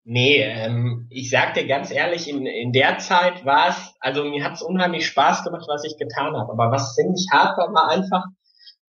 Nee, 0.10 0.42
ähm, 0.42 1.06
ich 1.10 1.30
sag 1.30 1.54
dir 1.54 1.68
ganz 1.68 1.92
ehrlich, 1.92 2.30
in, 2.30 2.46
in 2.46 2.72
der 2.72 2.98
Zeit 2.98 3.44
war 3.44 3.68
es, 3.68 3.94
also 4.00 4.24
mir 4.24 4.42
hat 4.42 4.54
es 4.54 4.62
unheimlich 4.62 5.06
Spaß 5.06 5.44
gemacht, 5.44 5.66
was 5.68 5.84
ich 5.84 5.98
getan 5.98 6.34
habe. 6.34 6.50
Aber 6.50 6.72
was 6.72 6.96
ziemlich 6.96 7.28
hart 7.30 7.58
war, 7.58 7.74
war 7.74 7.90
einfach, 7.90 8.24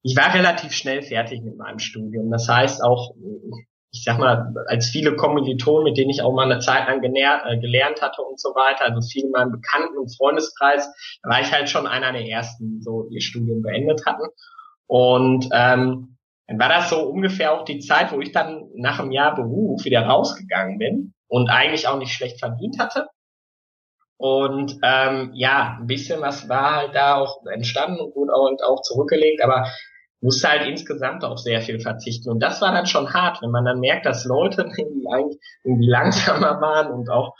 ich 0.02 0.14
war 0.14 0.34
relativ 0.34 0.72
schnell 0.72 1.00
fertig 1.00 1.40
mit 1.40 1.56
meinem 1.56 1.78
Studium. 1.78 2.30
Das 2.30 2.46
heißt 2.50 2.84
auch, 2.84 3.14
ich 3.92 4.04
sag 4.04 4.18
mal, 4.18 4.52
als 4.66 4.90
viele 4.90 5.16
Kommilitonen, 5.16 5.84
mit 5.84 5.96
denen 5.96 6.10
ich 6.10 6.20
auch 6.20 6.34
mal 6.34 6.52
eine 6.52 6.60
Zeit 6.60 6.86
lang 6.86 7.00
genährt, 7.00 7.46
äh, 7.46 7.58
gelernt 7.60 8.02
hatte 8.02 8.20
und 8.20 8.38
so 8.38 8.50
weiter, 8.50 8.84
also 8.84 9.00
viele 9.00 9.28
in 9.28 9.32
meinem 9.32 9.52
Bekannten- 9.52 9.96
und 9.96 10.14
Freundeskreis, 10.14 10.86
da 11.22 11.30
war 11.30 11.40
ich 11.40 11.50
halt 11.50 11.70
schon 11.70 11.86
einer 11.86 12.12
der 12.12 12.28
ersten, 12.28 12.68
die 12.68 12.82
so 12.82 13.08
ihr 13.08 13.22
Studium 13.22 13.62
beendet 13.62 14.04
hatten. 14.04 14.28
Und 14.86 15.48
ähm, 15.50 16.15
dann 16.46 16.58
war 16.58 16.68
das 16.68 16.90
so 16.90 17.00
ungefähr 17.02 17.52
auch 17.52 17.64
die 17.64 17.80
Zeit, 17.80 18.12
wo 18.12 18.20
ich 18.20 18.32
dann 18.32 18.68
nach 18.74 19.00
einem 19.00 19.10
Jahr 19.10 19.34
Beruf 19.34 19.84
wieder 19.84 20.06
rausgegangen 20.06 20.78
bin 20.78 21.14
und 21.28 21.50
eigentlich 21.50 21.88
auch 21.88 21.98
nicht 21.98 22.12
schlecht 22.12 22.38
verdient 22.38 22.78
hatte. 22.78 23.08
Und 24.18 24.78
ähm, 24.82 25.32
ja, 25.34 25.76
ein 25.80 25.86
bisschen 25.86 26.20
was 26.22 26.48
war 26.48 26.76
halt 26.76 26.94
da 26.94 27.16
auch 27.16 27.44
entstanden 27.46 28.00
und 28.00 28.14
gut 28.14 28.30
auch, 28.30 28.50
auch 28.64 28.80
zurückgelegt, 28.82 29.42
aber 29.42 29.66
musste 30.20 30.48
halt 30.48 30.66
insgesamt 30.66 31.24
auf 31.24 31.38
sehr 31.38 31.60
viel 31.60 31.80
verzichten. 31.80 32.30
Und 32.30 32.40
das 32.40 32.60
war 32.62 32.72
dann 32.72 32.86
schon 32.86 33.12
hart, 33.12 33.42
wenn 33.42 33.50
man 33.50 33.64
dann 33.64 33.80
merkt, 33.80 34.06
dass 34.06 34.24
Leute 34.24 34.62
irgendwie 34.76 35.06
eigentlich 35.12 35.38
irgendwie 35.64 35.88
langsamer 35.88 36.60
waren 36.60 36.92
und 36.92 37.10
auch 37.10 37.34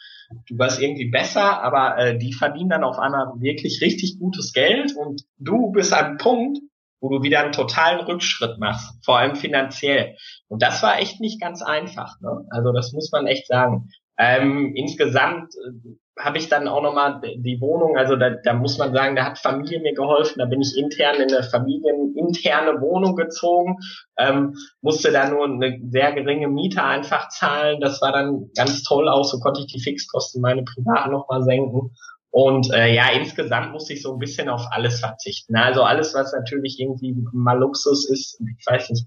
du 0.49 0.59
warst 0.59 0.83
irgendwie 0.83 1.09
besser, 1.09 1.63
aber 1.63 1.99
äh, 1.99 2.19
die 2.19 2.33
verdienen 2.33 2.71
dann 2.71 2.85
auf 2.85 2.99
einmal 2.99 3.33
wirklich 3.39 3.81
richtig 3.81 4.19
gutes 4.19 4.53
Geld 4.53 4.95
und 4.97 5.23
du 5.39 5.71
bist 5.71 5.95
einem 5.95 6.19
Punkt, 6.19 6.59
wo 7.07 7.19
du 7.19 7.23
wieder 7.23 7.41
einen 7.41 7.53
totalen 7.53 8.01
Rückschritt 8.01 8.59
machst, 8.59 9.05
vor 9.05 9.19
allem 9.19 9.37
finanziell. 9.37 10.17
Und 10.49 10.61
das 10.61 10.83
war 10.83 10.99
echt 10.99 11.21
nicht 11.21 11.41
ganz 11.41 11.63
einfach. 11.63 12.21
Ne? 12.21 12.45
Also 12.51 12.73
das 12.73 12.93
muss 12.93 13.13
man 13.13 13.27
echt 13.27 13.47
sagen. 13.47 13.91
Ähm, 14.19 14.73
insgesamt 14.75 15.55
äh, 15.55 15.91
habe 16.19 16.39
ich 16.39 16.49
dann 16.49 16.67
auch 16.67 16.83
nochmal 16.83 17.21
die 17.21 17.61
Wohnung, 17.61 17.97
also 17.97 18.17
da, 18.17 18.31
da 18.31 18.55
muss 18.55 18.79
man 18.79 18.95
sagen, 18.95 19.15
da 19.15 19.25
hat 19.27 19.39
Familie 19.39 19.81
mir 19.81 19.93
geholfen, 19.93 20.39
da 20.39 20.47
bin 20.47 20.63
ich 20.63 20.75
intern 20.75 21.17
in 21.17 21.33
eine 21.33 21.43
familieninterne 21.43 22.81
Wohnung 22.81 23.15
gezogen, 23.15 23.77
ähm, 24.19 24.55
musste 24.81 25.13
da 25.13 25.29
nur 25.29 25.45
eine 25.45 25.79
sehr 25.91 26.13
geringe 26.13 26.49
Miete 26.49 26.83
einfach 26.83 27.29
zahlen, 27.29 27.81
das 27.81 28.01
war 28.01 28.13
dann 28.13 28.51
ganz 28.57 28.83
toll 28.83 29.11
auch, 29.11 29.25
so 29.25 29.39
konnte 29.41 29.61
ich 29.61 29.67
die 29.67 29.83
Fixkosten 29.83 30.41
meine 30.41 30.63
privaten 30.63 31.13
nochmal 31.13 31.43
senken 31.43 31.91
und 32.37 32.71
äh, 32.71 32.95
ja, 32.95 33.09
insgesamt 33.13 33.73
musste 33.73 33.95
ich 33.95 34.03
so 34.03 34.13
ein 34.13 34.19
bisschen 34.19 34.51
auf 34.51 34.67
alles 34.71 35.01
verzichten, 35.01 35.57
also 35.57 35.85
alles, 35.85 36.13
was 36.13 36.35
natürlich 36.35 36.79
irgendwie 36.79 37.17
mal 37.33 37.59
Luxus 37.59 38.07
ist, 38.11 38.39
ich 38.59 38.67
weiß 38.67 38.91
nicht, 38.91 39.07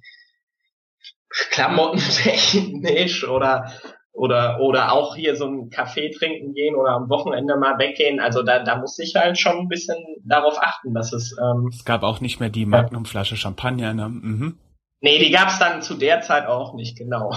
Klamotten 1.52 2.00
technisch 2.24 3.28
oder 3.28 3.72
oder 4.14 4.60
oder 4.62 4.94
auch 4.94 5.16
hier 5.16 5.36
so 5.36 5.46
einen 5.46 5.70
Kaffee 5.70 6.10
trinken 6.10 6.56
gehen 6.56 6.76
oder 6.76 6.94
am 6.94 7.08
Wochenende 7.08 7.56
mal 7.56 7.78
weggehen. 7.78 8.20
Also 8.20 8.42
da, 8.42 8.64
da 8.64 8.78
muss 8.78 8.98
ich 8.98 9.14
halt 9.14 9.38
schon 9.38 9.60
ein 9.60 9.68
bisschen 9.68 10.04
darauf 10.26 10.58
achten, 10.60 10.96
dass 10.96 11.14
es. 11.14 11.38
Ähm, 11.40 11.70
es 11.72 11.86
gab 11.86 12.02
auch 12.02 12.22
nicht 12.22 12.40
mehr 12.40 12.50
die 12.50 12.66
Magnumflasche 12.66 13.38
Champagner, 13.38 13.94
ne? 13.94 14.10
Mhm. 14.10 14.58
Nee, 15.02 15.20
die 15.20 15.30
gab's 15.30 15.60
dann 15.60 15.84
zu 15.84 15.94
der 15.94 16.22
Zeit 16.22 16.48
auch 16.48 16.74
nicht, 16.74 16.98
genau. 16.98 17.32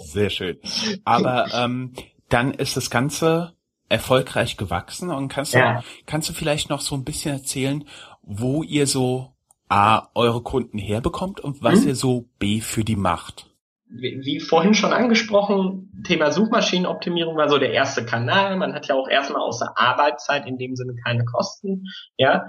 Sehr 0.00 0.28
schön. 0.28 0.58
Aber 1.06 1.46
ähm, 1.54 1.94
dann 2.28 2.52
ist 2.52 2.76
das 2.76 2.90
Ganze 2.90 3.54
erfolgreich 3.90 4.56
gewachsen 4.56 5.10
und 5.10 5.28
kannst 5.28 5.52
ja. 5.52 5.80
du, 5.80 5.84
kannst 6.06 6.30
du 6.30 6.32
vielleicht 6.32 6.70
noch 6.70 6.80
so 6.80 6.94
ein 6.94 7.04
bisschen 7.04 7.34
erzählen, 7.34 7.84
wo 8.22 8.62
ihr 8.62 8.86
so 8.86 9.34
A, 9.68 10.08
eure 10.14 10.42
Kunden 10.42 10.78
herbekommt 10.78 11.40
und 11.40 11.62
was 11.62 11.82
hm? 11.82 11.88
ihr 11.88 11.94
so 11.94 12.24
B 12.38 12.60
für 12.60 12.84
die 12.84 12.96
macht? 12.96 13.50
wie 13.92 14.40
vorhin 14.40 14.74
schon 14.74 14.92
angesprochen, 14.92 16.02
Thema 16.06 16.30
Suchmaschinenoptimierung 16.30 17.36
war 17.36 17.48
so 17.48 17.58
der 17.58 17.72
erste 17.72 18.04
Kanal. 18.04 18.56
Man 18.56 18.72
hat 18.72 18.86
ja 18.86 18.94
auch 18.94 19.08
erstmal 19.08 19.42
außer 19.42 19.72
Arbeitszeit 19.76 20.46
in 20.46 20.58
dem 20.58 20.76
Sinne 20.76 20.94
keine 21.04 21.24
Kosten, 21.24 21.86
ja. 22.16 22.46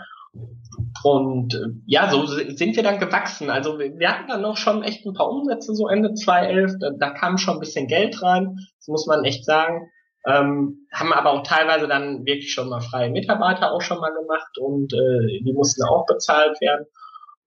Und 1.03 1.55
äh, 1.55 1.67
ja, 1.85 2.09
so 2.09 2.25
sind 2.25 2.75
wir 2.75 2.83
dann 2.83 2.99
gewachsen. 2.99 3.49
Also 3.49 3.79
wir 3.79 4.09
hatten 4.09 4.29
dann 4.29 4.41
noch 4.41 4.55
schon 4.55 4.83
echt 4.83 5.05
ein 5.05 5.13
paar 5.13 5.29
Umsätze, 5.29 5.73
so 5.73 5.87
Ende 5.87 6.13
2011. 6.13 6.73
Da, 6.79 6.91
da 6.97 7.09
kam 7.09 7.37
schon 7.37 7.55
ein 7.55 7.59
bisschen 7.59 7.87
Geld 7.87 8.21
rein, 8.21 8.55
das 8.77 8.87
muss 8.87 9.07
man 9.07 9.25
echt 9.25 9.43
sagen. 9.43 9.89
Ähm, 10.25 10.87
haben 10.93 11.13
aber 11.13 11.31
auch 11.31 11.43
teilweise 11.43 11.87
dann 11.87 12.25
wirklich 12.25 12.53
schon 12.53 12.69
mal 12.69 12.81
freie 12.81 13.09
Mitarbeiter 13.09 13.71
auch 13.71 13.81
schon 13.81 13.99
mal 13.99 14.13
gemacht 14.13 14.57
und 14.59 14.93
äh, 14.93 15.41
die 15.43 15.53
mussten 15.53 15.83
auch 15.83 16.05
bezahlt 16.05 16.61
werden. 16.61 16.85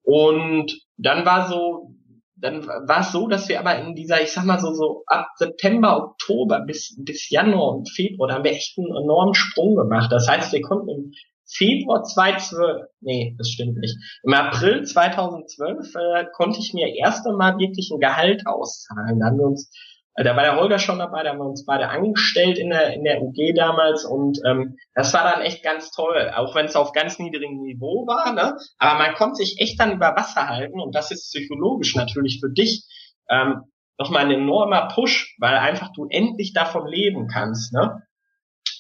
Und 0.02 0.72
dann 0.96 1.24
war 1.24 1.48
so 1.48 1.94
dann 2.36 2.66
war 2.66 3.00
es 3.00 3.12
so, 3.12 3.26
dass 3.26 3.48
wir 3.48 3.58
aber 3.58 3.78
in 3.78 3.94
dieser, 3.94 4.20
ich 4.22 4.32
sag 4.32 4.44
mal 4.44 4.60
so, 4.60 4.74
so 4.74 5.02
ab 5.06 5.28
September, 5.36 5.96
Oktober 5.96 6.60
bis, 6.60 6.94
bis 7.02 7.30
Januar 7.30 7.76
und 7.76 7.88
Februar, 7.88 8.28
da 8.28 8.34
haben 8.34 8.44
wir 8.44 8.50
echt 8.50 8.76
einen 8.76 8.94
enormen 8.94 9.34
Sprung 9.34 9.76
gemacht. 9.76 10.12
Das 10.12 10.28
heißt, 10.28 10.52
wir 10.52 10.60
konnten 10.60 10.90
im 10.90 11.12
Februar 11.46 12.02
2012, 12.02 12.86
nee, 13.00 13.34
das 13.38 13.48
stimmt 13.48 13.78
nicht. 13.78 13.96
Im 14.22 14.34
April 14.34 14.84
2012 14.84 15.94
äh, 15.94 16.24
konnte 16.32 16.58
ich 16.58 16.72
mir 16.74 16.94
erst 16.94 17.26
einmal 17.26 17.56
wirklich 17.58 17.90
ein 17.90 18.00
Gehalt 18.00 18.46
auszahlen. 18.46 19.20
Da 19.20 19.26
haben 19.26 19.38
wir 19.38 19.46
uns 19.46 19.70
da 20.16 20.37
war 20.37 20.44
der 20.44 20.56
Holger 20.56 20.78
schon 20.78 20.99
dabei, 20.99 21.23
da 21.23 21.30
haben 21.30 21.38
wir 21.38 21.47
uns 21.47 21.64
beide 21.64 21.88
angestellt 21.88 22.59
in 22.59 22.71
der, 22.71 22.92
in 22.92 23.02
der 23.02 23.21
UG 23.21 23.54
damals 23.56 24.04
und 24.04 24.38
ähm, 24.47 24.76
das 24.94 25.12
war 25.12 25.25
dann 25.25 25.42
echt 25.42 25.64
ganz 25.64 25.90
toll, 25.90 26.30
auch 26.35 26.54
wenn 26.54 26.66
es 26.66 26.76
auf 26.76 26.92
ganz 26.92 27.18
niedrigem 27.18 27.62
Niveau 27.62 28.06
war, 28.06 28.33
ne? 28.33 28.56
aber 28.78 28.99
man 28.99 29.14
konnte 29.14 29.37
sich 29.37 29.56
echt 29.59 29.80
dann 29.80 29.92
über 29.92 30.14
Wasser 30.16 30.49
halten 30.49 30.80
und 30.80 30.94
das 30.94 31.11
ist 31.11 31.33
psychologisch 31.33 31.97
natürlich 31.97 32.38
für 32.40 32.50
dich 32.50 32.85
ähm, 33.28 33.62
nochmal 33.99 34.25
ein 34.25 34.30
enormer 34.30 34.88
Push, 34.88 35.37
weil 35.38 35.56
einfach 35.56 35.92
du 35.92 36.06
endlich 36.09 36.52
davon 36.52 36.87
leben 36.87 37.28
kannst. 37.28 37.73
Ne? 37.73 38.02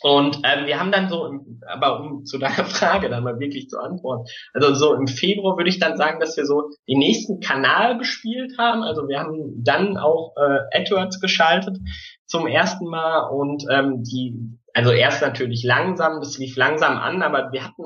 Und 0.04 0.40
ähm, 0.44 0.66
wir 0.66 0.78
haben 0.78 0.92
dann 0.92 1.08
so, 1.08 1.32
aber 1.66 2.00
um 2.00 2.26
zu 2.26 2.36
deiner 2.36 2.64
Frage 2.66 3.08
dann 3.08 3.24
mal 3.24 3.40
wirklich 3.40 3.70
zu 3.70 3.78
antworten, 3.78 4.26
also 4.52 4.74
so 4.74 4.92
im 4.92 5.06
Februar 5.06 5.56
würde 5.56 5.70
ich 5.70 5.78
dann 5.78 5.96
sagen, 5.96 6.20
dass 6.20 6.36
wir 6.36 6.44
so 6.44 6.68
den 6.86 6.98
nächsten 6.98 7.40
Kanal 7.40 7.96
bespielt 7.96 8.58
haben. 8.58 8.82
Also 8.82 9.08
wir 9.08 9.18
haben 9.18 9.64
dann 9.64 9.96
auch 9.96 10.34
äh, 10.36 10.78
AdWords 10.78 11.20
geschaltet 11.20 11.78
zum 12.26 12.46
ersten 12.46 12.84
Mal 12.84 13.30
und 13.30 13.64
ähm, 13.70 14.02
die, 14.02 14.34
also 14.74 14.90
erst 14.90 15.22
natürlich 15.22 15.64
langsam, 15.64 16.20
das 16.20 16.36
lief 16.36 16.54
langsam 16.54 16.98
an, 16.98 17.22
aber 17.22 17.50
wir 17.52 17.64
hatten 17.64 17.82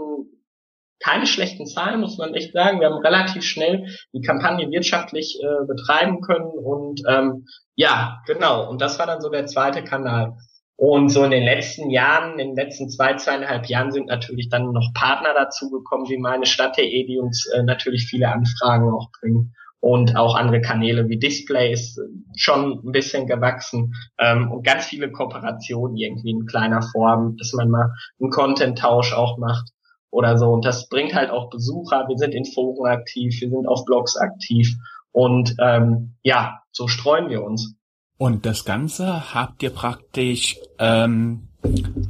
keine 0.98 1.25
schlechten 1.25 1.66
Zahlen, 1.66 2.00
muss 2.00 2.18
man 2.18 2.34
echt 2.34 2.52
sagen. 2.52 2.80
Wir 2.80 2.88
haben 2.88 3.00
relativ 3.00 3.44
schnell 3.44 3.87
die 4.12 4.22
Kampagne 4.22 4.68
wirtschaftlich 4.72 5.38
äh, 5.40 5.66
betreiben 5.68 6.20
können 6.20 6.50
und 6.50 7.00
ähm, 7.06 7.46
ja, 7.76 8.18
genau. 8.26 8.68
Und 8.68 8.80
das 8.80 8.98
war 8.98 9.06
dann 9.06 9.20
so 9.20 9.30
der 9.30 9.46
zweite 9.46 9.84
Kanal. 9.84 10.34
Und 10.80 11.08
so 11.08 11.25
in 11.25 11.32
den 11.32 11.42
letzten 11.42 11.90
Jahren, 11.90 12.38
in 12.38 12.54
den 12.54 12.56
letzten 12.56 12.88
zwei, 12.88 13.16
zweieinhalb 13.16 13.66
Jahren 13.66 13.90
sind 13.90 14.06
natürlich 14.06 14.49
dann 14.49 14.70
noch 14.70 14.92
Partner 14.94 15.35
dazugekommen, 15.35 16.08
wie 16.08 16.18
meine 16.18 16.47
Stadt.de, 16.47 17.04
die 17.04 17.18
uns 17.18 17.50
äh, 17.52 17.64
natürlich 17.64 18.06
viele 18.06 18.30
Anfragen 18.32 18.88
auch 18.88 19.11
bringen. 19.20 19.56
Und 19.80 20.14
auch 20.14 20.37
andere 20.37 20.61
Kanäle 20.61 21.08
wie 21.08 21.18
Display 21.18 21.73
ist 21.73 22.00
schon 22.37 22.80
ein 22.85 22.92
bisschen 22.92 23.26
gewachsen. 23.26 23.92
Ähm, 24.20 24.52
und 24.52 24.64
ganz 24.64 24.85
viele 24.85 25.11
Kooperationen 25.11 25.97
irgendwie 25.97 26.30
in 26.30 26.47
kleiner 26.47 26.82
Form, 26.82 27.37
dass 27.38 27.52
man 27.54 27.70
mal 27.70 27.90
einen 28.20 28.30
Content-Tausch 28.30 29.12
auch 29.14 29.37
macht 29.37 29.73
oder 30.11 30.38
so. 30.38 30.49
Und 30.50 30.64
das 30.64 30.88
bringt 30.88 31.12
halt 31.12 31.30
auch 31.30 31.50
Besucher. 31.50 32.06
Wir 32.06 32.18
sind 32.18 32.35
in 32.35 32.44
Foren 32.44 32.87
aktiv, 32.87 33.37
wir 33.40 33.50
sind 33.50 33.66
auf 33.66 33.85
Blogs 33.85 34.16
aktiv. 34.16 34.76
Und 35.11 35.56
ähm, 35.61 36.14
ja, 36.23 36.61
so 36.70 36.87
streuen 36.87 37.30
wir 37.30 37.42
uns. 37.42 37.75
Und 38.18 38.46
das 38.46 38.64
Ganze 38.64 39.32
habt 39.32 39.62
ihr 39.62 39.70
praktisch 39.70 40.56
ähm, 40.80 41.48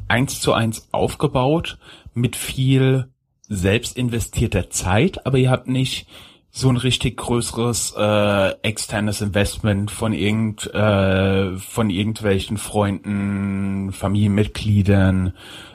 eins 0.09 0.41
zu 0.41 0.55
eins 0.55 0.89
aufgebaut 0.91 1.79
mit 2.15 2.35
viel 2.35 3.09
selbst 3.49 3.97
investierter 3.97 4.71
Zeit, 4.71 5.27
aber 5.27 5.39
ihr 5.39 5.51
habt 5.51 5.69
nicht 5.69 6.07
so 6.51 6.71
ein 6.71 6.79
richtig 6.79 7.19
größeres 7.19 7.95
äh, 7.97 8.55
externes 8.63 9.21
Investment 9.21 9.91
von 9.91 10.15
irgend 10.15 10.67
äh, 10.75 11.57
von 11.59 11.91
irgendwelchen 11.91 12.57
Freunden, 12.57 13.93
Familienmitgliedern, 13.93 15.35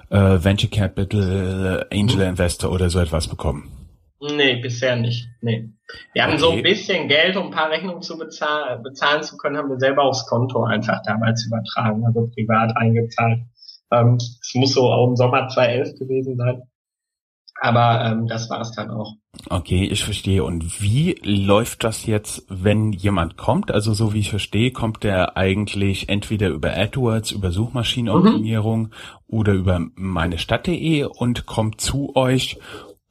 äh, 0.10 0.18
Venture 0.18 0.70
Capital, 0.70 1.86
Angel 1.92 2.22
Investor 2.22 2.72
oder 2.72 2.90
so 2.90 3.00
etwas 3.00 3.28
bekommen. 3.28 3.83
Nee, 4.32 4.56
bisher 4.56 4.96
nicht. 4.96 5.28
Nee. 5.42 5.70
Wir 6.14 6.24
haben 6.24 6.34
okay. 6.34 6.42
so 6.42 6.52
ein 6.52 6.64
bisschen 6.64 7.08
Geld, 7.10 7.36
um 7.36 7.48
ein 7.48 7.52
paar 7.52 7.70
Rechnungen 7.70 8.02
zu 8.02 8.18
bezahlen, 8.18 8.82
bezahlen 8.82 9.22
zu 9.22 9.36
können, 9.38 9.58
haben 9.58 9.70
wir 9.70 9.80
selber 9.80 10.04
aufs 10.04 10.26
Konto 10.28 10.64
einfach 10.64 11.02
damals 11.06 11.46
übertragen, 11.46 12.06
also 12.06 12.30
privat 12.34 12.76
eingezahlt. 12.78 13.42
Ähm, 13.92 14.16
es 14.16 14.52
muss 14.56 14.74
so 14.74 14.92
auch 14.92 15.10
im 15.10 15.16
Sommer 15.16 15.50
2011 15.50 16.00
gewesen 16.00 16.38
sein. 16.38 16.64
Aber 17.62 18.04
ähm, 18.06 18.28
das 18.28 18.50
war 18.50 18.62
es 18.62 18.72
dann 18.72 18.92
auch. 18.92 19.14
Okay, 19.50 19.86
ich 19.86 20.04
verstehe. 20.04 20.44
Und 20.44 20.82
wie 20.82 21.16
läuft 21.24 21.84
das 21.84 22.06
jetzt, 22.06 22.46
wenn 22.50 22.92
jemand 22.92 23.38
kommt? 23.38 23.72
Also 23.72 23.94
so 23.94 24.14
wie 24.14 24.20
ich 24.20 24.30
verstehe, 24.30 24.72
kommt 24.72 25.04
der 25.04 25.38
eigentlich 25.38 26.10
entweder 26.10 26.50
über 26.50 26.76
AdWords, 26.76 27.32
über 27.32 27.52
Suchmaschinenoptimierung 27.52 28.82
mhm. 28.82 28.92
oder 29.28 29.54
über 29.54 29.80
meine 29.96 30.38
Stadt.de 30.38 31.04
und 31.04 31.46
kommt 31.46 31.80
zu 31.80 32.16
euch 32.16 32.58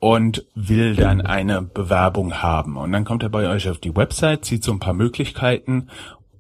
und 0.03 0.45
will 0.57 0.97
dann 0.97 1.21
eine 1.21 1.63
Bewerbung 1.63 2.43
haben. 2.43 2.77
Und 2.77 2.91
dann 2.91 3.05
kommt 3.05 3.23
er 3.23 3.29
bei 3.29 3.49
euch 3.49 3.71
auf 3.71 3.79
die 3.79 3.95
Website, 3.95 4.45
sieht 4.45 4.65
so 4.65 4.73
ein 4.73 4.81
paar 4.81 4.95
Möglichkeiten 4.95 5.91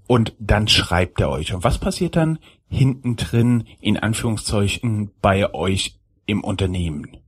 und 0.08 0.34
dann 0.40 0.66
schreibt 0.66 1.20
er 1.20 1.30
euch. 1.30 1.54
Und 1.54 1.62
was 1.62 1.78
passiert 1.78 2.16
dann 2.16 2.40
hinten 2.68 3.14
drin, 3.14 3.68
in 3.80 3.96
Anführungszeichen, 3.96 5.12
bei 5.22 5.54
euch 5.54 5.94
im 6.26 6.42
Unternehmen? 6.42 7.18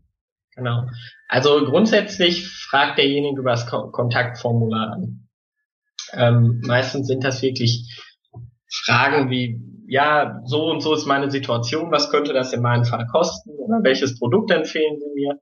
Genau. 0.57 0.89
Also 1.29 1.67
grundsätzlich 1.67 2.49
fragt 2.49 2.99
derjenige 2.99 3.39
über 3.39 3.53
das 3.53 3.69
Kontaktformular 3.69 4.95
an. 4.95 5.29
Ähm, 6.15 6.63
meistens 6.67 7.07
sind 7.07 7.23
das 7.23 7.43
wirklich 7.43 8.05
Fragen 8.69 9.31
wie, 9.31 9.61
ja, 9.87 10.41
so 10.47 10.69
und 10.69 10.81
so 10.81 10.95
ist 10.95 11.07
meine 11.07 11.31
Situation, 11.31 11.93
was 11.93 12.11
könnte 12.11 12.33
das 12.33 12.53
in 12.53 12.61
meinem 12.61 12.87
Fall 12.87 13.07
kosten 13.07 13.51
oder 13.51 13.85
welches 13.85 14.19
Produkt 14.19 14.51
empfehlen 14.51 14.99
Sie 14.99 15.15
mir? 15.15 15.39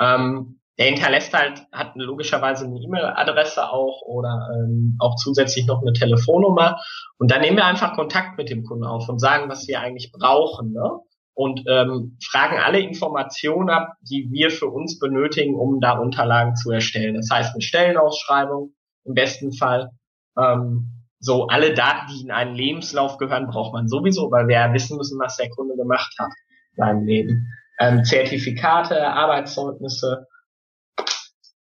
Ähm, 0.00 0.60
der 0.78 0.86
hinterlässt 0.86 1.32
halt, 1.32 1.66
hat 1.72 1.92
logischerweise 1.96 2.66
eine 2.66 2.78
E-Mail-Adresse 2.78 3.70
auch 3.70 4.02
oder 4.02 4.50
ähm, 4.54 4.96
auch 4.98 5.16
zusätzlich 5.16 5.66
noch 5.66 5.80
eine 5.80 5.94
Telefonnummer. 5.94 6.78
Und 7.18 7.30
dann 7.30 7.40
nehmen 7.40 7.56
wir 7.56 7.64
einfach 7.64 7.94
Kontakt 7.94 8.36
mit 8.36 8.50
dem 8.50 8.62
Kunden 8.64 8.84
auf 8.84 9.08
und 9.08 9.18
sagen, 9.18 9.48
was 9.48 9.66
wir 9.68 9.80
eigentlich 9.80 10.12
brauchen. 10.12 10.72
Ne? 10.72 11.00
Und 11.32 11.62
ähm, 11.66 12.18
fragen 12.22 12.58
alle 12.58 12.80
Informationen 12.80 13.70
ab, 13.70 13.94
die 14.02 14.28
wir 14.30 14.50
für 14.50 14.66
uns 14.66 14.98
benötigen, 14.98 15.54
um 15.54 15.80
da 15.80 15.98
Unterlagen 15.98 16.56
zu 16.56 16.70
erstellen. 16.70 17.14
Das 17.14 17.30
heißt 17.30 17.54
eine 17.54 17.62
Stellenausschreibung 17.62 18.74
im 19.04 19.14
besten 19.14 19.52
Fall. 19.52 19.92
Ähm, 20.38 20.92
so 21.18 21.46
alle 21.46 21.72
Daten, 21.72 22.12
die 22.12 22.22
in 22.22 22.30
einen 22.30 22.54
Lebenslauf 22.54 23.16
gehören, 23.16 23.46
braucht 23.46 23.72
man 23.72 23.88
sowieso, 23.88 24.30
weil 24.30 24.48
wir 24.48 24.56
ja 24.56 24.72
wissen 24.74 24.98
müssen, 24.98 25.18
was 25.18 25.36
der 25.36 25.48
Kunde 25.48 25.74
gemacht 25.74 26.14
hat 26.18 26.32
in 26.72 26.76
seinem 26.76 27.06
Leben. 27.06 27.46
Ähm, 27.78 28.04
Zertifikate, 28.04 29.06
Arbeitszeugnisse, 29.06 30.26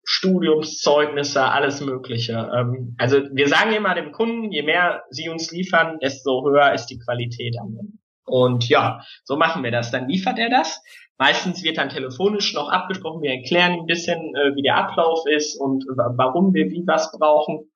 Studiumszeugnisse, 0.05 1.43
alles 1.43 1.81
Mögliche. 1.81 2.51
Ähm, 2.55 2.95
also 2.99 3.19
wir 3.33 3.49
sagen 3.49 3.73
immer 3.73 3.95
dem 3.95 4.13
Kunden, 4.13 4.53
je 4.53 4.63
mehr 4.63 5.05
sie 5.11 5.29
uns 5.29 5.51
liefern, 5.51 5.99
desto 6.01 6.45
höher 6.45 6.73
ist 6.75 6.87
die 6.87 6.99
Qualität 6.99 7.57
am 7.61 7.69
Ende. 7.69 7.99
Und 8.25 8.69
ja, 8.69 9.01
so 9.25 9.37
machen 9.37 9.65
wir 9.65 9.71
das. 9.71 9.91
Dann 9.91 10.09
liefert 10.09 10.39
er 10.39 10.51
das. 10.51 10.83
Meistens 11.19 11.63
wird 11.63 11.79
dann 11.79 11.89
telefonisch 11.89 12.55
noch 12.55 12.71
abgesprochen. 12.71 13.23
Wir 13.23 13.33
erklären 13.33 13.73
ein 13.73 13.87
bisschen, 13.87 14.19
äh, 14.35 14.55
wie 14.55 14.63
der 14.63 14.77
Ablauf 14.77 15.27
ist 15.27 15.59
und 15.61 15.85
warum 15.87 16.53
wir 16.55 16.71
wie 16.71 16.85
was 16.87 17.13
brauchen. 17.13 17.71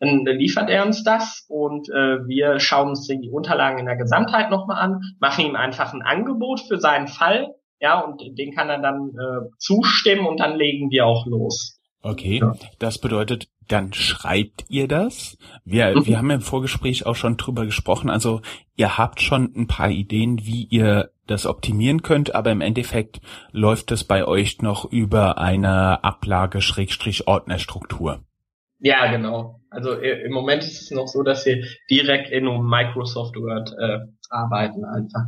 Dann 0.00 0.24
liefert 0.24 0.70
er 0.70 0.86
uns 0.86 1.02
das 1.02 1.44
und 1.48 1.88
äh, 1.88 2.26
wir 2.26 2.60
schauen 2.60 2.90
uns 2.90 3.06
die 3.06 3.30
Unterlagen 3.30 3.78
in 3.78 3.86
der 3.86 3.96
Gesamtheit 3.96 4.50
nochmal 4.50 4.80
an, 4.80 5.00
machen 5.18 5.44
ihm 5.44 5.56
einfach 5.56 5.92
ein 5.92 6.02
Angebot 6.02 6.60
für 6.60 6.78
seinen 6.78 7.08
Fall, 7.08 7.54
ja, 7.80 8.00
und 8.00 8.20
den 8.38 8.54
kann 8.54 8.68
er 8.68 8.80
dann 8.80 9.10
äh, 9.10 9.48
zustimmen 9.58 10.26
und 10.26 10.40
dann 10.40 10.56
legen 10.56 10.90
wir 10.90 11.06
auch 11.06 11.26
los. 11.26 11.78
Okay, 12.02 12.40
ja. 12.40 12.54
das 12.78 12.98
bedeutet, 12.98 13.48
dann 13.66 13.92
schreibt 13.92 14.66
ihr 14.68 14.86
das. 14.88 15.36
Wir, 15.64 15.96
mhm. 15.96 16.06
wir 16.06 16.18
haben 16.18 16.30
im 16.30 16.40
Vorgespräch 16.40 17.06
auch 17.06 17.16
schon 17.16 17.36
drüber 17.36 17.66
gesprochen. 17.66 18.08
Also 18.08 18.40
ihr 18.76 18.96
habt 18.98 19.20
schon 19.20 19.52
ein 19.56 19.66
paar 19.66 19.90
Ideen, 19.90 20.46
wie 20.46 20.62
ihr 20.64 21.10
das 21.26 21.44
optimieren 21.44 22.02
könnt, 22.02 22.34
aber 22.34 22.50
im 22.50 22.62
Endeffekt 22.62 23.20
läuft 23.52 23.92
es 23.92 24.04
bei 24.04 24.26
euch 24.26 24.62
noch 24.62 24.90
über 24.90 25.36
eine 25.38 26.02
Ablage-Ordnerstruktur. 26.02 28.20
Ja, 28.80 29.10
genau. 29.10 29.60
Also 29.70 29.92
im 29.92 30.32
Moment 30.32 30.62
ist 30.62 30.80
es 30.80 30.90
noch 30.90 31.08
so, 31.08 31.22
dass 31.22 31.44
wir 31.44 31.62
direkt 31.90 32.30
in 32.30 32.44
Microsoft 32.44 33.36
Word 33.36 33.74
äh, 33.78 33.98
arbeiten 34.30 34.84
einfach. 34.84 35.26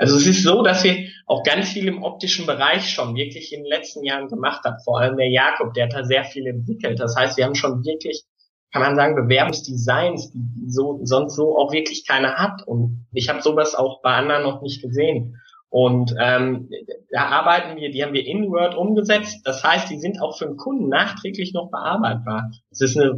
Also 0.00 0.16
es 0.16 0.26
ist 0.26 0.42
so, 0.42 0.62
dass 0.62 0.82
wir 0.82 0.96
auch 1.26 1.42
ganz 1.44 1.68
viel 1.68 1.86
im 1.86 2.02
optischen 2.02 2.46
Bereich 2.46 2.88
schon 2.88 3.14
wirklich 3.16 3.52
in 3.52 3.64
den 3.64 3.70
letzten 3.70 4.02
Jahren 4.02 4.28
gemacht 4.28 4.64
haben. 4.64 4.78
Vor 4.82 4.98
allem 4.98 5.18
der 5.18 5.28
Jakob, 5.28 5.74
der 5.74 5.84
hat 5.84 5.92
da 5.92 6.04
sehr 6.04 6.24
viel 6.24 6.46
entwickelt. 6.46 6.98
Das 6.98 7.16
heißt, 7.16 7.36
wir 7.36 7.44
haben 7.44 7.54
schon 7.54 7.84
wirklich, 7.84 8.24
kann 8.72 8.80
man 8.80 8.96
sagen, 8.96 9.14
Bewerbungsdesigns, 9.14 10.32
die 10.32 10.70
so, 10.70 11.00
sonst 11.02 11.36
so 11.36 11.54
auch 11.58 11.70
wirklich 11.74 12.06
keiner 12.08 12.36
hat. 12.36 12.66
Und 12.66 13.08
ich 13.12 13.28
habe 13.28 13.42
sowas 13.42 13.74
auch 13.74 14.00
bei 14.00 14.12
anderen 14.14 14.42
noch 14.42 14.62
nicht 14.62 14.80
gesehen. 14.80 15.36
Und 15.68 16.14
ähm, 16.18 16.70
da 17.10 17.26
arbeiten 17.26 17.78
wir, 17.78 17.90
die 17.90 18.02
haben 18.02 18.14
wir 18.14 18.26
in 18.26 18.50
Word 18.50 18.74
umgesetzt. 18.74 19.42
Das 19.44 19.62
heißt, 19.62 19.90
die 19.90 20.00
sind 20.00 20.22
auch 20.22 20.38
für 20.38 20.46
den 20.46 20.56
Kunden 20.56 20.88
nachträglich 20.88 21.52
noch 21.52 21.70
bearbeitbar. 21.70 22.50
Das 22.70 22.80
ist 22.80 22.98
eine 22.98 23.14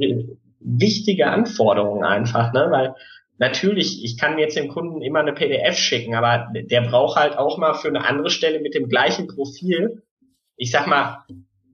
wichtige 0.59 1.29
Anforderung 1.29 2.03
einfach, 2.03 2.53
ne? 2.53 2.67
weil 2.71 2.95
natürlich, 3.39 4.05
ich 4.05 4.19
kann 4.19 4.39
jetzt 4.39 4.57
dem 4.57 4.69
Kunden 4.69 5.03
immer 5.03 5.21
eine 5.21 5.33
PDF 5.33 5.77
schicken, 5.77 6.15
aber 6.15 6.49
der 6.55 6.83
braucht 6.83 7.17
halt 7.17 7.37
auch 7.37 7.59
mal 7.59 7.75
für 7.75 7.89
eine 7.89 8.05
andere 8.05 8.31
Stelle 8.31 8.61
mit 8.61 8.75
dem 8.75 8.89
gleichen 8.89 9.27
Profil, 9.27 10.03
ich 10.57 10.71
sag 10.71 10.87
mal, 10.87 11.25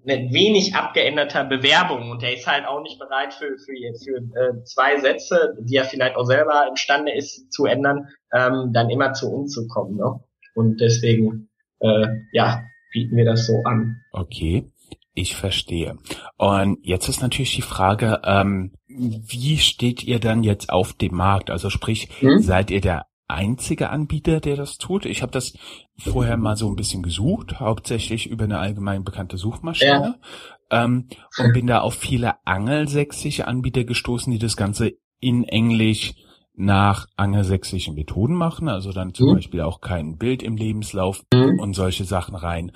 eine 0.07 0.33
wenig 0.33 0.75
abgeänderter 0.75 1.45
Bewerbung 1.45 2.11
und 2.11 2.23
der 2.23 2.35
ist 2.35 2.47
halt 2.47 2.67
auch 2.67 2.83
nicht 2.83 2.99
bereit 2.99 3.35
für, 3.35 3.57
für, 3.59 3.75
für 4.03 4.17
äh, 4.17 4.65
zwei 4.65 4.99
Sätze, 5.01 5.57
die 5.61 5.77
er 5.77 5.85
vielleicht 5.85 6.17
auch 6.17 6.25
selber 6.25 6.67
imstande 6.69 7.13
ist 7.15 7.53
zu 7.53 7.67
ändern, 7.67 8.09
ähm, 8.33 8.73
dann 8.73 8.91
immer 8.91 9.13
zu 9.13 9.31
uns 9.31 9.53
zu 9.53 9.67
kommen. 9.69 9.97
Ne? 9.97 10.21
Und 10.55 10.81
deswegen, 10.81 11.51
äh, 11.81 12.07
ja, 12.33 12.63
bieten 12.93 13.17
wir 13.17 13.25
das 13.25 13.47
so 13.47 13.63
an. 13.65 14.01
Okay. 14.13 14.71
Ich 15.19 15.35
verstehe. 15.35 15.99
Und 16.37 16.79
jetzt 16.83 17.09
ist 17.09 17.23
natürlich 17.23 17.57
die 17.57 17.63
Frage, 17.63 18.21
ähm, 18.25 18.73
wie 18.87 19.59
steht 19.59 20.05
ihr 20.05 20.21
dann 20.21 20.45
jetzt 20.45 20.71
auf 20.71 20.93
dem 20.93 21.17
Markt? 21.17 21.51
Also 21.51 21.71
sprich, 21.71 22.09
hm? 22.21 22.39
seid 22.39 22.71
ihr 22.71 22.81
der 22.81 23.07
einzige 23.27 23.91
Anbieter, 23.91 24.39
der 24.39 24.55
das 24.55 24.79
tut? 24.79 25.07
Ich 25.07 25.23
habe 25.23 25.33
das 25.33 25.55
vorher 25.99 26.37
mal 26.37 26.57
so 26.57 26.69
ein 26.69 26.77
bisschen 26.77 27.03
gesucht, 27.03 27.59
hauptsächlich 27.59 28.31
über 28.31 28.45
eine 28.45 28.61
allgemein 28.61 29.03
bekannte 29.03 29.39
Suchmaschine. 29.39 30.19
Ja. 30.71 30.85
Ähm, 30.85 31.09
und 31.39 31.53
bin 31.53 31.67
da 31.67 31.81
auf 31.81 31.95
viele 31.95 32.35
angelsächsische 32.47 33.49
Anbieter 33.49 33.83
gestoßen, 33.83 34.33
die 34.33 34.39
das 34.39 34.57
Ganze 34.57 34.93
in 35.19 35.43
Englisch 35.43 36.15
nach 36.55 37.07
angelsächsischen 37.17 37.95
Methoden 37.95 38.35
machen, 38.35 38.69
also 38.69 38.91
dann 38.93 39.15
zum 39.15 39.31
mhm. 39.31 39.35
Beispiel 39.37 39.61
auch 39.61 39.81
kein 39.81 40.17
Bild 40.17 40.43
im 40.43 40.57
Lebenslauf 40.57 41.25
mhm. 41.33 41.61
und 41.61 41.75
solche 41.75 42.05
Sachen 42.05 42.35
rein. 42.35 42.73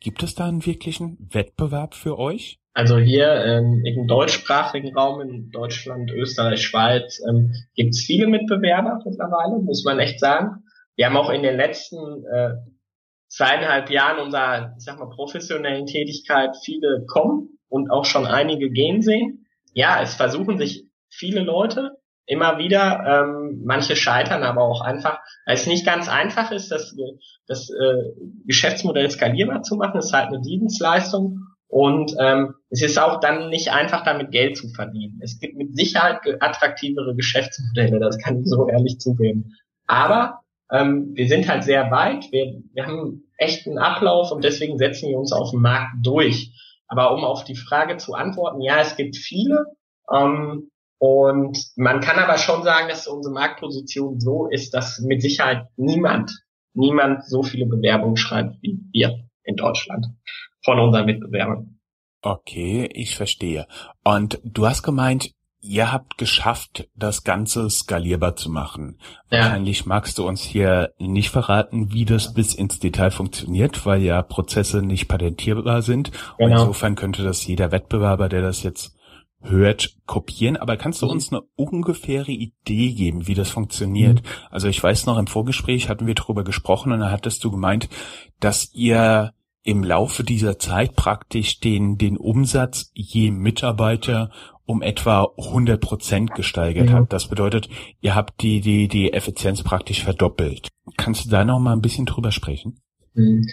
Gibt 0.00 0.22
es 0.22 0.34
da 0.34 0.46
einen 0.46 0.64
wirklichen 0.64 1.28
Wettbewerb 1.32 1.94
für 1.94 2.18
euch? 2.18 2.58
Also 2.74 2.98
hier 2.98 3.44
ähm, 3.44 3.82
im 3.84 4.06
deutschsprachigen 4.06 4.96
Raum 4.96 5.20
in 5.20 5.50
Deutschland, 5.50 6.12
Österreich, 6.12 6.62
Schweiz 6.62 7.20
ähm, 7.28 7.52
gibt 7.74 7.90
es 7.90 8.04
viele 8.04 8.28
Mitbewerber 8.28 9.02
mittlerweile, 9.04 9.60
muss 9.60 9.84
man 9.84 9.98
echt 9.98 10.20
sagen. 10.20 10.62
Wir 10.94 11.06
haben 11.06 11.16
auch 11.16 11.30
in 11.30 11.42
den 11.42 11.56
letzten 11.56 12.24
äh, 12.24 12.54
zweieinhalb 13.28 13.90
Jahren 13.90 14.20
unserer, 14.20 14.74
ich 14.78 14.84
sag 14.84 14.98
mal, 14.98 15.10
professionellen 15.10 15.86
Tätigkeit 15.86 16.56
viele 16.64 17.04
kommen 17.06 17.58
und 17.68 17.90
auch 17.90 18.04
schon 18.04 18.26
einige 18.26 18.70
gehen 18.70 19.02
sehen. 19.02 19.46
Ja, 19.72 20.00
es 20.00 20.14
versuchen 20.14 20.58
sich 20.58 20.86
viele 21.08 21.42
Leute, 21.42 21.97
immer 22.28 22.58
wieder. 22.58 23.02
Ähm, 23.06 23.62
manche 23.64 23.96
scheitern 23.96 24.44
aber 24.44 24.62
auch 24.62 24.82
einfach, 24.82 25.18
weil 25.46 25.54
es 25.54 25.66
nicht 25.66 25.84
ganz 25.84 26.08
einfach 26.08 26.52
ist, 26.52 26.70
das, 26.70 26.94
das 27.46 27.70
äh, 27.70 28.12
Geschäftsmodell 28.46 29.10
skalierbar 29.10 29.62
zu 29.62 29.76
machen. 29.76 29.98
Es 29.98 30.06
ist 30.06 30.12
halt 30.12 30.28
eine 30.28 30.42
Dienstleistung 30.42 31.40
und 31.68 32.14
ähm, 32.20 32.54
es 32.70 32.82
ist 32.82 32.98
auch 32.98 33.20
dann 33.20 33.48
nicht 33.48 33.72
einfach, 33.72 34.04
damit 34.04 34.30
Geld 34.30 34.56
zu 34.56 34.68
verdienen. 34.68 35.20
Es 35.22 35.40
gibt 35.40 35.56
mit 35.56 35.74
Sicherheit 35.74 36.20
attraktivere 36.40 37.14
Geschäftsmodelle, 37.16 37.98
das 37.98 38.18
kann 38.18 38.40
ich 38.40 38.46
so 38.46 38.68
ehrlich 38.68 38.98
zugeben. 39.00 39.54
Aber 39.86 40.40
ähm, 40.70 41.12
wir 41.14 41.28
sind 41.28 41.48
halt 41.48 41.64
sehr 41.64 41.90
weit, 41.90 42.30
wir, 42.30 42.62
wir 42.74 42.86
haben 42.86 43.24
echt 43.38 43.66
einen 43.66 43.78
Ablauf 43.78 44.32
und 44.32 44.44
deswegen 44.44 44.76
setzen 44.76 45.08
wir 45.08 45.18
uns 45.18 45.32
auf 45.32 45.50
dem 45.50 45.62
Markt 45.62 45.94
durch. 46.02 46.52
Aber 46.88 47.14
um 47.14 47.24
auf 47.24 47.44
die 47.44 47.56
Frage 47.56 47.96
zu 47.96 48.14
antworten, 48.14 48.60
ja, 48.60 48.80
es 48.80 48.96
gibt 48.96 49.16
viele. 49.16 49.64
Ähm, 50.10 50.70
und 50.98 51.58
man 51.76 52.00
kann 52.00 52.18
aber 52.18 52.38
schon 52.38 52.64
sagen, 52.64 52.88
dass 52.88 53.06
unsere 53.06 53.32
Marktposition 53.32 54.20
so 54.20 54.48
ist, 54.48 54.74
dass 54.74 54.98
mit 55.00 55.22
Sicherheit 55.22 55.66
niemand, 55.76 56.32
niemand 56.74 57.24
so 57.24 57.42
viele 57.42 57.66
Bewerbungen 57.66 58.16
schreibt 58.16 58.56
wie 58.62 58.80
wir 58.92 59.24
in 59.44 59.56
Deutschland 59.56 60.06
von 60.64 60.78
unseren 60.78 61.06
Mitbewerbern. 61.06 61.78
Okay, 62.20 62.88
ich 62.92 63.14
verstehe. 63.16 63.66
Und 64.02 64.40
du 64.42 64.66
hast 64.66 64.82
gemeint, 64.82 65.30
ihr 65.60 65.92
habt 65.92 66.18
geschafft, 66.18 66.88
das 66.96 67.22
Ganze 67.22 67.70
skalierbar 67.70 68.34
zu 68.34 68.50
machen. 68.50 68.98
Ja. 69.30 69.38
Wahrscheinlich 69.38 69.86
magst 69.86 70.18
du 70.18 70.26
uns 70.26 70.42
hier 70.42 70.92
nicht 70.98 71.30
verraten, 71.30 71.92
wie 71.92 72.04
das 72.04 72.34
bis 72.34 72.54
ins 72.54 72.80
Detail 72.80 73.12
funktioniert, 73.12 73.86
weil 73.86 74.02
ja 74.02 74.22
Prozesse 74.22 74.82
nicht 74.82 75.06
patentierbar 75.06 75.82
sind. 75.82 76.10
Genau. 76.10 76.34
Und 76.38 76.50
insofern 76.52 76.96
könnte 76.96 77.22
das 77.22 77.46
jeder 77.46 77.70
Wettbewerber, 77.70 78.28
der 78.28 78.42
das 78.42 78.64
jetzt 78.64 78.97
hört, 79.40 79.96
kopieren, 80.06 80.56
aber 80.56 80.76
kannst 80.76 81.02
du 81.02 81.06
mhm. 81.06 81.12
uns 81.12 81.32
eine 81.32 81.42
ungefähre 81.54 82.32
Idee 82.32 82.92
geben, 82.92 83.26
wie 83.26 83.34
das 83.34 83.50
funktioniert? 83.50 84.22
Mhm. 84.22 84.28
Also 84.50 84.68
ich 84.68 84.82
weiß 84.82 85.06
noch, 85.06 85.18
im 85.18 85.26
Vorgespräch 85.26 85.88
hatten 85.88 86.06
wir 86.06 86.14
darüber 86.14 86.44
gesprochen 86.44 86.92
und 86.92 87.00
da 87.00 87.10
hattest 87.10 87.44
du 87.44 87.50
gemeint, 87.50 87.88
dass 88.40 88.72
ihr 88.74 89.32
im 89.62 89.84
Laufe 89.84 90.24
dieser 90.24 90.58
Zeit 90.58 90.96
praktisch 90.96 91.60
den, 91.60 91.98
den 91.98 92.16
Umsatz 92.16 92.90
je 92.94 93.30
Mitarbeiter 93.30 94.30
um 94.64 94.82
etwa 94.82 95.28
100 95.38 95.80
Prozent 95.80 96.34
gesteigert 96.34 96.90
mhm. 96.90 96.92
habt. 96.92 97.12
Das 97.12 97.28
bedeutet, 97.28 97.68
ihr 98.00 98.14
habt 98.14 98.42
die, 98.42 98.60
die, 98.60 98.88
die 98.88 99.12
Effizienz 99.12 99.62
praktisch 99.62 100.02
verdoppelt. 100.04 100.68
Kannst 100.96 101.26
du 101.26 101.30
da 101.30 101.44
noch 101.44 101.58
mal 101.58 101.72
ein 101.72 101.80
bisschen 101.80 102.06
drüber 102.06 102.32
sprechen? 102.32 102.80
Mhm. 103.14 103.46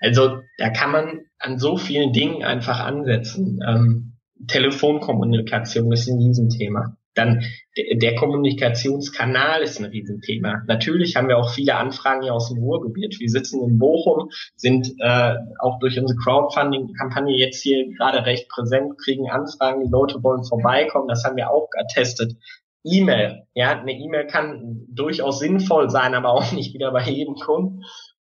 Also, 0.00 0.38
da 0.56 0.70
kann 0.70 0.92
man 0.92 1.20
an 1.38 1.58
so 1.58 1.76
vielen 1.76 2.12
Dingen 2.12 2.42
einfach 2.42 2.80
ansetzen. 2.80 3.60
Ähm, 3.66 4.09
Telefonkommunikation 4.46 5.92
ist 5.92 6.08
ein 6.08 6.18
Riesenthema. 6.18 6.96
Dann 7.14 7.42
der 7.76 8.14
Kommunikationskanal 8.14 9.62
ist 9.62 9.78
ein 9.80 9.86
Riesenthema. 9.86 10.62
Natürlich 10.68 11.16
haben 11.16 11.28
wir 11.28 11.38
auch 11.38 11.52
viele 11.52 11.74
Anfragen 11.76 12.22
hier 12.22 12.34
aus 12.34 12.48
dem 12.48 12.58
Ruhrgebiet. 12.58 13.18
Wir 13.18 13.28
sitzen 13.28 13.62
in 13.62 13.78
Bochum, 13.78 14.30
sind 14.54 14.94
äh, 15.00 15.34
auch 15.58 15.80
durch 15.80 15.98
unsere 15.98 16.18
Crowdfunding-Kampagne 16.18 17.36
jetzt 17.36 17.62
hier 17.62 17.88
gerade 17.96 18.24
recht 18.26 18.48
präsent, 18.48 18.96
kriegen 18.98 19.28
Anfragen, 19.28 19.84
die 19.84 19.90
Leute 19.90 20.22
wollen 20.22 20.44
vorbeikommen. 20.44 21.08
Das 21.08 21.24
haben 21.24 21.36
wir 21.36 21.50
auch 21.50 21.68
getestet. 21.70 22.36
E-Mail. 22.84 23.42
Ja, 23.54 23.78
eine 23.78 23.92
E-Mail 23.92 24.26
kann 24.26 24.86
durchaus 24.88 25.40
sinnvoll 25.40 25.90
sein, 25.90 26.14
aber 26.14 26.30
auch 26.30 26.52
nicht 26.52 26.74
wieder 26.74 26.92
bei 26.92 27.02
jedem 27.02 27.34
Kunden. 27.34 27.82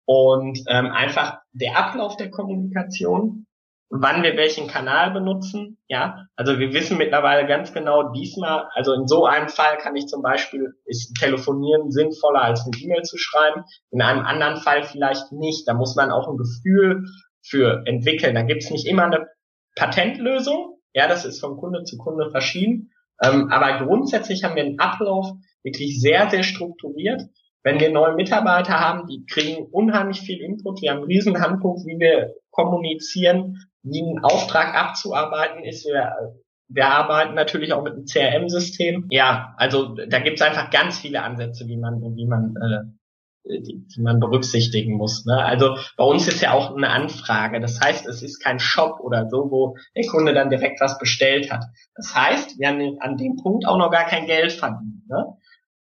Und 0.07 0.59
ähm, 0.66 0.87
einfach 0.87 1.38
der 1.53 1.79
Ablauf 1.79 2.16
der 2.16 2.31
Kommunikation, 2.31 3.46
wann 3.90 4.22
wir 4.22 4.37
welchen 4.37 4.68
Kanal 4.68 5.11
benutzen. 5.11 5.79
Ja, 5.88 6.26
also 6.37 6.59
wir 6.59 6.72
wissen 6.72 6.96
mittlerweile 6.96 7.46
ganz 7.46 7.72
genau 7.72 8.12
diesmal, 8.12 8.68
also 8.74 8.94
in 8.94 9.09
so 9.09 9.26
einem 9.26 9.48
Fall 9.48 9.76
kann 9.79 9.96
ich 9.96 10.07
zum 10.07 10.22
Beispiel, 10.22 10.74
ist 10.85 11.14
Telefonieren 11.18 11.90
sinnvoller 11.90 12.42
als 12.42 12.64
eine 12.64 12.81
E-Mail 12.81 13.03
zu 13.03 13.18
schreiben. 13.18 13.64
In 13.90 14.00
einem 14.00 14.24
anderen 14.24 14.59
Fall 14.59 14.85
vielleicht 14.85 15.33
nicht. 15.33 15.66
Da 15.66 15.74
muss 15.74 15.96
man 15.96 16.12
auch 16.12 16.29
ein 16.29 16.37
Gefühl 16.37 17.05
für 17.42 17.83
entwickeln. 17.85 18.35
Da 18.35 18.42
gibt's 18.42 18.70
nicht 18.70 18.87
immer 18.87 19.05
eine 19.05 19.26
Patentlösung. 19.74 20.79
Ja, 20.94 21.09
das 21.09 21.24
ist 21.24 21.40
von 21.40 21.57
Kunde 21.57 21.83
zu 21.83 21.96
Kunde 21.98 22.31
verschieden. 22.31 22.92
Ähm, 23.22 23.48
aber 23.50 23.85
grundsätzlich 23.85 24.44
haben 24.44 24.55
wir 24.55 24.64
einen 24.64 24.79
Ablauf 24.79 25.33
wirklich 25.62 26.00
sehr, 26.00 26.31
sehr 26.31 26.42
strukturiert. 26.42 27.22
Wenn 27.62 27.81
wir 27.81 27.90
neue 27.90 28.14
Mitarbeiter 28.14 28.81
haben, 28.81 29.07
die 29.07 29.26
kriegen 29.26 29.66
unheimlich 29.70 30.20
viel 30.20 30.40
Input. 30.40 30.81
Wir 30.81 30.92
haben 30.92 31.00
ein 31.00 31.05
riesen 31.05 31.40
Handbuch, 31.40 31.85
wie 31.85 31.98
wir 31.98 32.35
kommunizieren, 32.50 33.59
wie 33.82 34.02
ein 34.02 34.22
Auftrag 34.22 34.74
abzuarbeiten 34.74 35.64
ist. 35.64 35.84
Wir, 35.86 36.12
wir 36.68 36.86
arbeiten 36.86 37.34
natürlich 37.34 37.72
auch 37.72 37.82
mit 37.82 37.94
einem 37.94 38.04
CRM-System. 38.04 39.08
Ja, 39.10 39.54
also 39.56 39.94
da 39.94 40.18
gibt 40.20 40.40
es 40.40 40.46
einfach 40.46 40.70
ganz 40.70 40.98
viele 40.98 41.22
Ansätze, 41.22 41.66
wie 41.66 41.76
man, 41.76 42.00
wie 42.16 42.26
man 42.26 42.54
äh, 42.56 42.90
die, 43.44 43.86
die 43.86 44.00
man 44.00 44.20
berücksichtigen 44.20 44.96
muss. 44.96 45.24
Ne? 45.24 45.42
Also 45.42 45.76
bei 45.96 46.04
uns 46.04 46.28
ist 46.28 46.42
ja 46.42 46.52
auch 46.52 46.76
eine 46.76 46.90
Anfrage. 46.90 47.60
Das 47.60 47.80
heißt, 47.80 48.06
es 48.06 48.22
ist 48.22 48.40
kein 48.40 48.58
Shop 48.58 49.00
oder 49.00 49.28
so, 49.28 49.50
wo 49.50 49.76
der 49.96 50.06
Kunde 50.06 50.34
dann 50.34 50.50
direkt 50.50 50.80
was 50.80 50.98
bestellt 50.98 51.50
hat. 51.50 51.64
Das 51.94 52.14
heißt, 52.14 52.58
wir 52.58 52.68
haben 52.68 52.98
an 53.00 53.16
dem 53.16 53.36
Punkt 53.36 53.66
auch 53.66 53.78
noch 53.78 53.90
gar 53.90 54.04
kein 54.04 54.26
Geld 54.26 54.52
verdient. 54.52 55.08
Ne? 55.08 55.36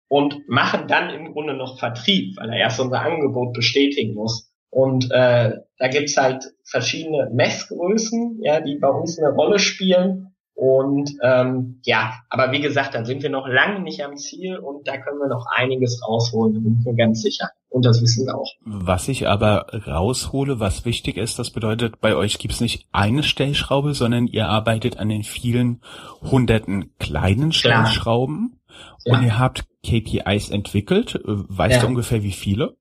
Und 0.08 0.47
machen 0.47 0.88
dann 0.88 1.10
im 1.10 1.32
Grunde 1.32 1.56
noch 1.56 1.79
Vertrieb, 1.79 2.38
weil 2.38 2.49
er 2.49 2.58
erst 2.58 2.79
unser 2.79 3.01
Angebot 3.01 3.53
bestätigen 3.53 4.13
muss. 4.13 4.53
Und 4.74 5.12
äh, 5.12 5.52
da 5.78 5.88
gibt's 5.88 6.18
halt 6.18 6.46
verschiedene 6.64 7.30
Messgrößen, 7.32 8.40
ja, 8.42 8.60
die 8.60 8.80
bei 8.80 8.90
uns 8.90 9.20
eine 9.20 9.30
Rolle 9.30 9.60
spielen. 9.60 10.34
Und 10.56 11.12
ähm, 11.22 11.80
ja, 11.84 12.14
aber 12.30 12.52
wie 12.52 12.62
gesagt, 12.62 12.96
da 12.96 13.06
sind 13.06 13.22
wir 13.22 13.30
noch 13.30 13.48
lange 13.48 13.82
nicht 13.82 14.04
am 14.04 14.18
Ziel 14.18 14.58
und 14.58 14.88
da 14.88 14.98
können 14.98 15.20
wir 15.20 15.28
noch 15.28 15.46
einiges 15.56 16.02
rausholen, 16.08 16.54
da 16.56 16.60
bin 16.60 16.78
ich 16.80 16.86
mir 16.86 16.96
ganz 16.96 17.22
sicher. 17.22 17.52
Und 17.70 17.86
das 17.86 18.02
wissen 18.02 18.26
wir 18.26 18.36
auch. 18.36 18.52
Was 18.66 19.08
ich 19.08 19.28
aber 19.28 19.68
raushole, 19.86 20.60
was 20.60 20.86
wichtig 20.86 21.18
ist, 21.18 21.38
das 21.38 21.52
bedeutet, 21.52 22.02
bei 22.02 22.16
euch 22.16 22.40
gibt's 22.40 22.62
nicht 22.62 22.88
eine 22.92 23.22
Stellschraube, 23.22 23.94
sondern 23.94 24.26
ihr 24.26 24.48
arbeitet 24.48 24.98
an 24.98 25.10
den 25.10 25.24
vielen 25.24 25.82
hunderten 26.22 26.98
kleinen 26.98 27.52
Stellschrauben 27.52 28.60
ja. 29.06 29.18
und 29.18 29.24
ihr 29.24 29.38
habt 29.38 29.66
KPIs 29.86 30.50
entwickelt. 30.50 31.20
Weißt 31.24 31.76
ja. 31.76 31.82
du 31.82 31.88
ungefähr 31.88 32.24
wie 32.24 32.32
viele? 32.32 32.76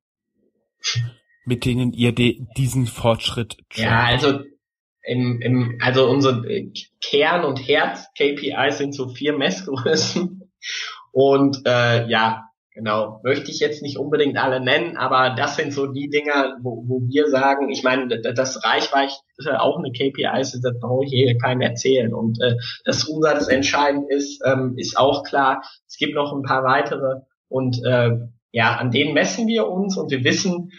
Mit 1.45 1.65
denen 1.65 1.93
ihr 1.93 2.13
de 2.13 2.41
diesen 2.57 2.87
Fortschritt 2.87 3.57
Ja, 3.75 4.05
also 4.05 4.41
im, 5.03 5.41
im, 5.41 5.79
also 5.81 6.09
unsere 6.09 6.43
Kern- 7.01 7.45
und 7.45 7.67
Herz-KPIs 7.67 8.79
sind 8.79 8.95
so 8.95 9.09
vier 9.09 9.37
Messgrößen. 9.37 10.51
Und 11.11 11.63
äh, 11.67 12.09
ja, 12.09 12.45
genau, 12.75 13.21
möchte 13.25 13.51
ich 13.51 13.61
jetzt 13.61 13.83
nicht 13.83 13.99
unbedingt 13.99 14.39
alle 14.39 14.61
nennen, 14.61 14.97
aber 14.97 15.35
das 15.37 15.57
sind 15.57 15.73
so 15.73 15.87
die 15.87 16.09
Dinger, 16.09 16.57
wo, 16.63 16.85
wo 16.87 17.01
wir 17.09 17.29
sagen, 17.29 17.69
ich 17.71 17.83
meine, 17.83 18.21
das 18.21 18.65
Reichweite 18.65 19.61
auch 19.61 19.79
eine 19.79 19.93
KPI 19.93 20.41
ist, 20.41 20.59
das 20.63 20.79
brauche 20.81 21.05
ich 21.05 21.11
hier 21.11 21.37
keinem 21.37 21.61
erzählen. 21.63 22.15
Und 22.15 22.41
äh, 22.41 22.57
dass 22.85 23.05
Umsatz 23.05 23.49
entscheidend 23.49 24.11
ist, 24.11 24.41
ähm, 24.47 24.75
ist 24.77 24.97
auch 24.97 25.25
klar. 25.25 25.63
Es 25.87 25.97
gibt 25.97 26.15
noch 26.15 26.33
ein 26.33 26.43
paar 26.43 26.65
weitere 26.65 27.21
und 27.49 27.85
äh, 27.85 28.11
ja, 28.53 28.77
an 28.77 28.91
denen 28.91 29.15
messen 29.15 29.47
wir 29.47 29.69
uns 29.69 29.97
und 29.97 30.11
wir 30.11 30.25
wissen, 30.25 30.71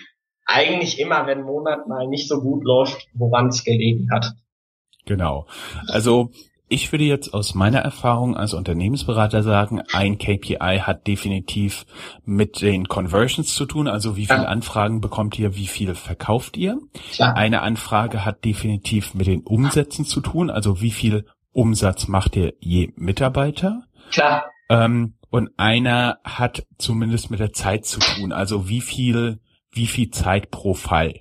eigentlich 0.45 0.99
immer, 0.99 1.25
wenn 1.27 1.39
ein 1.39 1.45
Monat 1.45 1.87
mal 1.87 2.07
nicht 2.07 2.27
so 2.27 2.41
gut 2.41 2.63
läuft, 2.63 3.07
woran 3.13 3.47
es 3.47 3.63
gelegen 3.63 4.09
hat. 4.11 4.33
Genau. 5.05 5.47
Also 5.87 6.31
ich 6.69 6.91
würde 6.91 7.03
jetzt 7.03 7.33
aus 7.33 7.53
meiner 7.53 7.79
Erfahrung 7.79 8.35
als 8.35 8.53
Unternehmensberater 8.53 9.43
sagen, 9.43 9.83
ein 9.93 10.17
KPI 10.17 10.79
hat 10.81 11.05
definitiv 11.05 11.85
mit 12.25 12.61
den 12.61 12.87
Conversions 12.87 13.53
zu 13.53 13.65
tun, 13.65 13.87
also 13.87 14.15
wie 14.15 14.25
viele. 14.25 14.47
Anfragen 14.47 14.99
bekommt 14.99 15.37
ihr, 15.37 15.55
wie 15.55 15.67
viel 15.67 15.93
verkauft 15.93 16.57
ihr. 16.57 16.79
Eine 17.19 17.61
Anfrage 17.61 18.25
hat 18.25 18.43
definitiv 18.43 19.13
mit 19.13 19.27
den 19.27 19.41
Umsätzen 19.41 20.05
zu 20.05 20.21
tun, 20.21 20.49
also 20.49 20.81
wie 20.81 20.91
viel 20.91 21.25
Umsatz 21.51 22.07
macht 22.07 22.35
ihr 22.35 22.53
je 22.59 22.91
Mitarbeiter. 22.95 23.83
Klar. 24.11 24.45
Ähm, 24.69 25.15
und 25.29 25.51
einer 25.57 26.19
hat 26.23 26.65
zumindest 26.77 27.29
mit 27.29 27.39
der 27.39 27.53
Zeit 27.53 27.85
zu 27.85 27.99
tun, 27.99 28.31
also 28.31 28.67
wie 28.67 28.81
viel 28.81 29.39
wie 29.73 29.87
viel 29.87 30.11
Zeit 30.11 30.51
pro 30.51 30.73
Fall. 30.73 31.19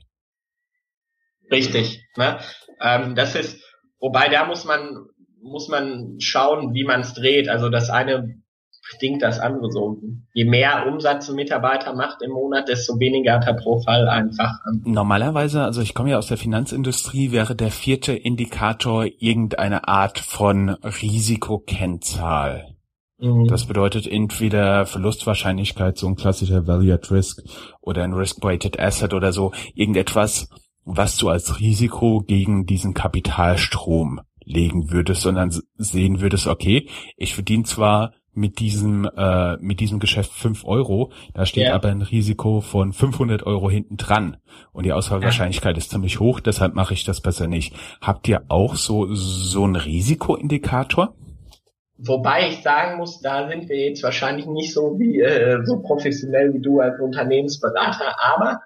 Richtig. 1.50 2.02
Ne? 2.16 2.38
Ähm, 2.80 3.14
das 3.14 3.34
ist, 3.34 3.62
wobei 3.98 4.28
da 4.28 4.46
muss 4.46 4.64
man 4.64 5.06
muss 5.42 5.68
man 5.68 6.20
schauen, 6.20 6.72
wie 6.72 6.84
man 6.84 7.00
es 7.00 7.14
dreht. 7.14 7.48
Also 7.48 7.68
das 7.68 7.90
eine 7.90 8.42
bedingt 8.92 9.22
das 9.22 9.38
andere 9.38 9.70
so. 9.70 9.98
Je 10.34 10.44
mehr 10.44 10.86
Umsatz 10.86 11.28
ein 11.28 11.36
Mitarbeiter 11.36 11.94
macht 11.94 12.22
im 12.22 12.32
Monat, 12.32 12.68
desto 12.68 12.98
weniger 12.98 13.34
hat 13.34 13.46
er 13.46 13.54
pro 13.54 13.80
Fall 13.80 14.08
einfach. 14.08 14.58
Normalerweise, 14.84 15.62
also 15.62 15.80
ich 15.80 15.94
komme 15.94 16.10
ja 16.10 16.18
aus 16.18 16.26
der 16.26 16.36
Finanzindustrie, 16.36 17.32
wäre 17.32 17.54
der 17.54 17.70
vierte 17.70 18.12
Indikator 18.12 19.06
irgendeine 19.18 19.88
Art 19.88 20.18
von 20.18 20.70
Risikokennzahl. 20.70 22.71
Mhm. 23.22 23.46
Das 23.46 23.66
bedeutet 23.66 24.06
entweder 24.06 24.84
Verlustwahrscheinlichkeit, 24.84 25.96
so 25.96 26.08
ein 26.08 26.16
klassischer 26.16 26.66
Value 26.66 26.92
at 26.92 27.10
Risk 27.10 27.42
oder 27.80 28.02
ein 28.02 28.12
Risk-Weighted 28.12 28.80
Asset 28.80 29.14
oder 29.14 29.32
so, 29.32 29.52
irgendetwas, 29.74 30.48
was 30.84 31.16
du 31.16 31.28
als 31.28 31.60
Risiko 31.60 32.24
gegen 32.26 32.66
diesen 32.66 32.94
Kapitalstrom 32.94 34.20
legen 34.44 34.90
würdest, 34.90 35.22
sondern 35.22 35.56
sehen 35.76 36.20
würdest, 36.20 36.48
okay, 36.48 36.88
ich 37.16 37.34
verdiene 37.34 37.62
zwar 37.62 38.12
mit 38.34 38.58
diesem 38.58 39.04
äh, 39.04 39.56
mit 39.58 39.78
diesem 39.78 40.00
Geschäft 40.00 40.32
fünf 40.32 40.64
Euro, 40.64 41.12
da 41.34 41.44
steht 41.46 41.66
ja. 41.66 41.74
aber 41.74 41.88
ein 41.88 42.02
Risiko 42.02 42.60
von 42.60 42.92
500 42.92 43.44
Euro 43.44 43.70
hinten 43.70 43.98
dran 43.98 44.38
und 44.72 44.84
die 44.84 44.92
Ausfallwahrscheinlichkeit 44.92 45.76
ja. 45.76 45.78
ist 45.78 45.90
ziemlich 45.90 46.18
hoch, 46.18 46.40
deshalb 46.40 46.74
mache 46.74 46.94
ich 46.94 47.04
das 47.04 47.20
besser 47.20 47.46
nicht. 47.46 47.74
Habt 48.00 48.26
ihr 48.28 48.44
auch 48.48 48.74
so 48.74 49.14
so 49.14 49.64
einen 49.64 49.76
Risikoindikator? 49.76 51.14
Wobei 52.04 52.48
ich 52.48 52.62
sagen 52.62 52.98
muss, 52.98 53.20
da 53.20 53.48
sind 53.48 53.68
wir 53.68 53.76
jetzt 53.76 54.02
wahrscheinlich 54.02 54.46
nicht 54.46 54.72
so 54.72 54.98
wie 54.98 55.20
äh, 55.20 55.64
so 55.64 55.80
professionell 55.82 56.52
wie 56.52 56.60
du 56.60 56.80
als 56.80 56.98
Unternehmensberater, 57.00 58.16
aber 58.20 58.62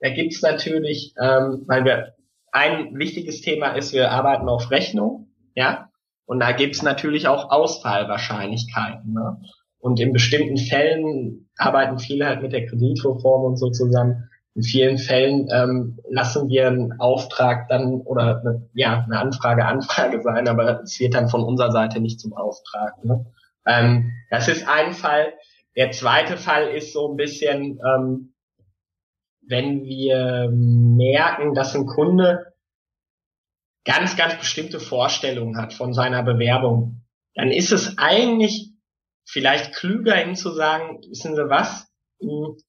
da 0.00 0.10
gibt's 0.10 0.42
natürlich, 0.42 1.14
ähm, 1.18 1.64
weil 1.66 1.84
wir 1.84 2.14
ein 2.52 2.94
wichtiges 2.94 3.40
Thema 3.40 3.68
ist, 3.72 3.94
wir 3.94 4.10
arbeiten 4.10 4.48
auf 4.48 4.70
Rechnung, 4.70 5.28
ja, 5.54 5.88
und 6.26 6.40
da 6.40 6.52
gibt's 6.52 6.82
natürlich 6.82 7.26
auch 7.26 7.50
Ausfallwahrscheinlichkeiten. 7.50 9.12
Ne? 9.12 9.40
Und 9.78 10.00
in 10.00 10.12
bestimmten 10.12 10.56
Fällen 10.56 11.50
arbeiten 11.56 11.98
viele 11.98 12.26
halt 12.26 12.42
mit 12.42 12.52
der 12.52 12.66
Kreditreform 12.66 13.44
und 13.44 13.56
so 13.56 13.70
zusammen 13.70 14.28
in 14.54 14.62
vielen 14.62 14.98
Fällen 14.98 15.48
ähm, 15.52 15.98
lassen 16.08 16.48
wir 16.48 16.68
einen 16.68 17.00
Auftrag 17.00 17.68
dann 17.68 18.00
oder 18.02 18.40
eine, 18.40 18.68
ja 18.72 19.04
eine 19.04 19.18
Anfrage 19.18 19.66
Anfrage 19.66 20.22
sein, 20.22 20.46
aber 20.46 20.82
es 20.82 20.98
wird 21.00 21.14
dann 21.14 21.28
von 21.28 21.42
unserer 21.42 21.72
Seite 21.72 22.00
nicht 22.00 22.20
zum 22.20 22.32
Auftrag. 22.34 23.04
Ne? 23.04 23.26
Ähm, 23.66 24.12
das 24.30 24.48
ist 24.48 24.68
ein 24.68 24.92
Fall. 24.92 25.32
Der 25.76 25.90
zweite 25.90 26.36
Fall 26.36 26.68
ist 26.68 26.92
so 26.92 27.10
ein 27.10 27.16
bisschen, 27.16 27.80
ähm, 27.84 28.34
wenn 29.42 29.82
wir 29.84 30.48
merken, 30.52 31.54
dass 31.54 31.74
ein 31.74 31.86
Kunde 31.86 32.54
ganz, 33.84 34.16
ganz 34.16 34.38
bestimmte 34.38 34.78
Vorstellungen 34.78 35.58
hat 35.58 35.74
von 35.74 35.92
seiner 35.92 36.22
Bewerbung, 36.22 37.02
dann 37.34 37.50
ist 37.50 37.72
es 37.72 37.98
eigentlich 37.98 38.70
vielleicht 39.26 39.74
klüger, 39.74 40.24
ihm 40.24 40.36
zu 40.36 40.52
sagen, 40.52 41.00
wissen 41.08 41.34
Sie 41.34 41.50
was, 41.50 41.88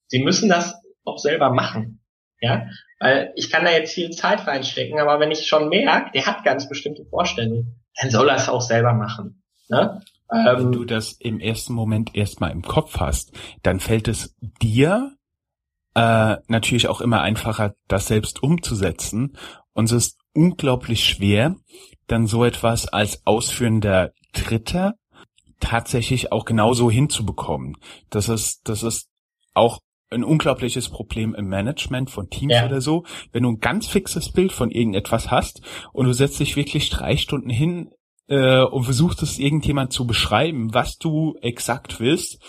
Sie 0.08 0.22
müssen 0.22 0.48
das 0.48 0.74
auch 1.06 1.18
selber 1.18 1.50
machen. 1.50 2.00
Ja, 2.40 2.66
weil 3.00 3.32
ich 3.34 3.50
kann 3.50 3.64
da 3.64 3.70
jetzt 3.70 3.94
viel 3.94 4.10
Zeit 4.10 4.46
reinstecken, 4.46 5.00
aber 5.00 5.20
wenn 5.20 5.30
ich 5.30 5.46
schon 5.46 5.68
merke, 5.68 6.10
der 6.12 6.26
hat 6.26 6.44
ganz 6.44 6.68
bestimmte 6.68 7.04
Vorstellungen, 7.06 7.82
dann 8.00 8.10
soll 8.10 8.28
er 8.28 8.36
es 8.36 8.48
auch 8.48 8.60
selber 8.60 8.92
machen. 8.92 9.42
Ne? 9.68 10.02
Wenn 10.28 10.60
ähm, 10.60 10.72
du 10.72 10.84
das 10.84 11.12
im 11.12 11.40
ersten 11.40 11.72
Moment 11.72 12.14
erstmal 12.14 12.50
im 12.50 12.62
Kopf 12.62 12.98
hast, 12.98 13.32
dann 13.62 13.80
fällt 13.80 14.08
es 14.08 14.34
dir 14.60 15.16
äh, 15.94 16.36
natürlich 16.48 16.88
auch 16.88 17.00
immer 17.00 17.22
einfacher, 17.22 17.74
das 17.88 18.06
selbst 18.06 18.42
umzusetzen. 18.42 19.36
Und 19.72 19.86
es 19.86 19.92
ist 19.92 20.18
unglaublich 20.34 21.04
schwer, 21.04 21.56
dann 22.06 22.26
so 22.26 22.44
etwas 22.44 22.88
als 22.88 23.26
ausführender 23.26 24.12
Dritter 24.32 24.94
tatsächlich 25.60 26.32
auch 26.32 26.44
genauso 26.44 26.90
hinzubekommen. 26.90 27.76
Das 28.10 28.28
ist, 28.28 28.68
das 28.68 28.82
ist 28.82 29.08
auch 29.54 29.80
ein 30.10 30.24
unglaubliches 30.24 30.88
Problem 30.88 31.34
im 31.34 31.48
Management 31.48 32.10
von 32.10 32.30
Teams 32.30 32.54
ja. 32.54 32.66
oder 32.66 32.80
so, 32.80 33.04
wenn 33.32 33.42
du 33.42 33.50
ein 33.50 33.60
ganz 33.60 33.86
fixes 33.86 34.32
Bild 34.32 34.52
von 34.52 34.70
irgendetwas 34.70 35.30
hast 35.30 35.62
und 35.92 36.06
du 36.06 36.12
setzt 36.12 36.40
dich 36.40 36.56
wirklich 36.56 36.90
drei 36.90 37.16
Stunden 37.16 37.50
hin 37.50 37.90
äh, 38.28 38.62
und 38.62 38.84
versuchst 38.84 39.22
es 39.22 39.38
irgendjemand 39.38 39.92
zu 39.92 40.06
beschreiben, 40.06 40.72
was 40.74 40.98
du 40.98 41.36
exakt 41.40 42.00
willst. 42.00 42.42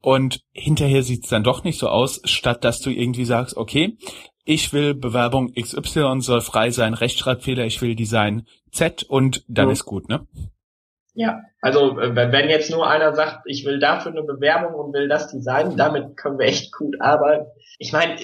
Und 0.00 0.40
hinterher 0.52 1.02
sieht 1.02 1.24
es 1.24 1.30
dann 1.30 1.44
doch 1.44 1.64
nicht 1.64 1.78
so 1.78 1.88
aus, 1.88 2.20
statt 2.24 2.62
dass 2.62 2.80
du 2.80 2.90
irgendwie 2.90 3.24
sagst, 3.24 3.56
okay, 3.56 3.96
ich 4.44 4.72
will 4.74 4.94
Bewerbung 4.94 5.52
XY 5.54 6.20
soll 6.20 6.42
frei 6.42 6.70
sein, 6.70 6.92
Rechtschreibfehler, 6.92 7.64
ich 7.64 7.80
will 7.80 7.94
Design 7.94 8.46
Z 8.70 9.04
und 9.04 9.44
dann 9.48 9.66
mhm. 9.66 9.72
ist 9.72 9.84
gut, 9.86 10.08
ne? 10.08 10.26
Ja, 11.14 11.42
also 11.60 11.98
äh, 11.98 12.14
wenn 12.14 12.50
jetzt 12.50 12.70
nur 12.70 12.88
einer 12.88 13.14
sagt, 13.14 13.42
ich 13.46 13.64
will 13.64 13.78
dafür 13.78 14.12
eine 14.12 14.24
Bewerbung 14.24 14.74
und 14.74 14.92
will 14.92 15.08
das 15.08 15.30
Design, 15.30 15.76
damit 15.76 16.16
können 16.16 16.38
wir 16.38 16.46
echt 16.46 16.72
gut 16.72 17.00
arbeiten. 17.00 17.46
Ich 17.78 17.92
meine, 17.92 18.16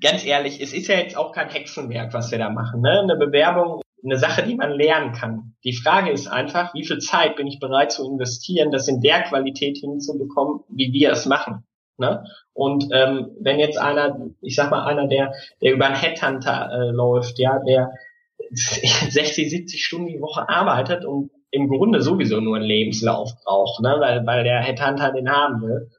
ganz 0.00 0.24
ehrlich, 0.24 0.60
es 0.60 0.72
ist 0.72 0.88
ja 0.88 0.96
jetzt 0.96 1.16
auch 1.16 1.32
kein 1.32 1.50
Hexenwerk, 1.50 2.14
was 2.14 2.30
wir 2.30 2.38
da 2.38 2.48
machen. 2.48 2.80
Ne? 2.80 3.00
Eine 3.00 3.16
Bewerbung, 3.16 3.82
eine 4.02 4.16
Sache, 4.16 4.44
die 4.44 4.54
man 4.54 4.72
lernen 4.72 5.12
kann. 5.12 5.54
Die 5.64 5.76
Frage 5.76 6.10
ist 6.10 6.26
einfach, 6.26 6.72
wie 6.72 6.86
viel 6.86 6.98
Zeit 6.98 7.36
bin 7.36 7.46
ich 7.46 7.60
bereit 7.60 7.92
zu 7.92 8.06
investieren, 8.08 8.70
das 8.70 8.88
in 8.88 9.00
der 9.00 9.22
Qualität 9.24 9.78
hinzubekommen, 9.78 10.60
wie 10.68 10.92
wir 10.92 11.12
es 11.12 11.26
machen. 11.26 11.64
Ne? 11.98 12.24
Und 12.54 12.86
ähm, 12.92 13.30
wenn 13.40 13.58
jetzt 13.58 13.78
einer, 13.78 14.18
ich 14.40 14.54
sag 14.54 14.70
mal 14.70 14.86
einer, 14.86 15.08
der, 15.08 15.32
der 15.60 15.72
über 15.72 15.86
einen 15.86 15.96
Headhunter 15.96 16.70
äh, 16.72 16.90
läuft, 16.90 17.38
ja, 17.38 17.58
der 17.58 17.92
60, 18.50 19.50
70 19.50 19.84
Stunden 19.84 20.06
die 20.06 20.20
Woche 20.20 20.48
arbeitet 20.48 21.04
und 21.04 21.30
im 21.50 21.68
Grunde 21.68 22.02
sowieso 22.02 22.40
nur 22.40 22.56
einen 22.56 22.64
Lebenslauf 22.64 23.32
braucht, 23.44 23.80
ne? 23.82 23.96
weil, 23.98 24.26
weil 24.26 24.44
der 24.44 24.60
Headhunter 24.60 25.12
den 25.12 25.30
haben 25.30 25.62
will, 25.62 25.90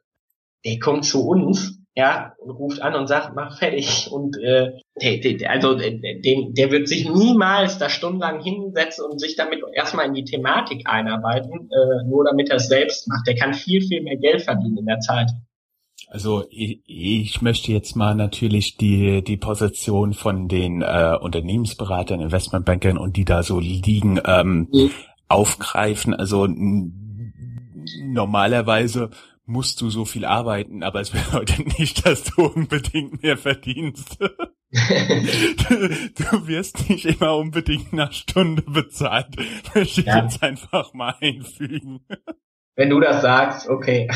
der 0.66 0.80
kommt 0.80 1.06
zu 1.06 1.28
uns 1.28 1.80
ja, 2.00 2.34
und 2.38 2.52
ruft 2.52 2.82
an 2.82 2.96
und 2.96 3.08
sagt, 3.08 3.36
mach 3.36 3.58
fertig. 3.58 4.10
Und 4.10 4.38
äh, 4.38 4.72
der, 5.02 5.18
der, 5.18 5.52
also 5.52 5.76
den, 5.76 6.54
der 6.54 6.72
wird 6.72 6.88
sich 6.88 7.10
niemals 7.10 7.78
da 7.78 7.90
stundenlang 7.90 8.42
hinsetzen 8.42 9.06
und 9.06 9.20
sich 9.20 9.36
damit 9.36 9.62
erstmal 9.74 10.06
in 10.06 10.14
die 10.14 10.24
Thematik 10.24 10.84
einarbeiten, 10.86 11.52
äh, 11.70 12.08
nur 12.08 12.24
damit 12.24 12.52
er 12.52 12.56
es 12.56 12.70
selbst 12.70 13.10
macht. 13.10 13.28
Der 13.28 13.36
kann 13.36 13.54
viel, 13.54 13.82
viel 13.82 14.02
mehr 14.02 14.16
Geld 14.16 14.44
verdienen 14.44 14.78
in 14.78 14.86
der 14.86 15.00
Zeit. 15.00 15.30
Also 16.08 16.46
ich, 16.50 16.80
ich 16.86 17.42
möchte 17.42 17.74
jetzt 17.74 17.96
mal 17.96 18.16
natürlich 18.16 18.78
die 18.78 19.22
die 19.22 19.38
Position 19.38 20.14
von 20.14 20.48
den 20.48 20.82
äh, 20.82 21.18
Unternehmensberatern, 21.20 22.22
Investmentbankern 22.22 22.98
und 22.98 23.18
die 23.18 23.26
da 23.26 23.44
so 23.44 23.60
liegen 23.60 24.22
ähm, 24.26 24.70
mhm. 24.72 24.92
Aufgreifen. 25.30 26.14
Also 26.14 26.48
normalerweise 28.04 29.12
musst 29.46 29.82
du 29.82 29.90
so 29.90 30.06
viel 30.06 30.26
arbeiten, 30.26 30.84
aber 30.84 31.02
es 31.02 31.10
bedeutet 31.10 31.78
nicht, 31.80 32.06
dass 32.06 32.24
du 32.24 32.46
unbedingt 32.46 33.24
mehr 33.24 33.38
verdienst. 33.38 34.18
du, 34.22 34.28
wirst 36.48 36.90
nicht 36.90 37.06
immer 37.06 37.36
unbedingt 37.36 37.92
nach 37.92 38.14
Stunde 38.14 38.62
bezahlt. 38.62 39.36
Möchte 39.74 40.02
ich 40.02 40.08
ja. 40.08 40.24
jetzt 40.24 40.44
einfach 40.44 40.94
mal 40.94 41.16
einfügen. 41.20 42.02
Wenn 42.76 42.92
du 42.92 43.00
das 43.00 43.22
sagst, 43.22 43.68
okay. 43.68 44.08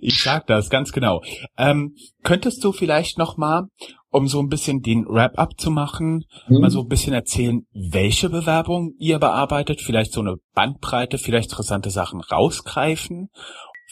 ich 0.00 0.22
sag 0.22 0.46
das, 0.46 0.70
ganz 0.70 0.92
genau. 0.92 1.22
Ähm, 1.58 1.96
könntest 2.22 2.62
du 2.64 2.72
vielleicht 2.72 3.18
noch 3.18 3.36
mal, 3.36 3.68
um 4.10 4.28
so 4.28 4.40
ein 4.40 4.48
bisschen 4.48 4.82
den 4.82 5.06
Wrap-up 5.06 5.58
zu 5.58 5.70
machen, 5.70 6.24
mhm. 6.48 6.60
mal 6.60 6.70
so 6.70 6.80
ein 6.80 6.88
bisschen 6.88 7.12
erzählen, 7.12 7.66
welche 7.72 8.28
Bewerbung 8.28 8.94
ihr 8.98 9.18
bearbeitet, 9.18 9.80
vielleicht 9.80 10.12
so 10.12 10.20
eine 10.20 10.36
Bandbreite, 10.54 11.18
vielleicht 11.18 11.50
interessante 11.50 11.90
Sachen 11.90 12.20
rausgreifen 12.20 13.28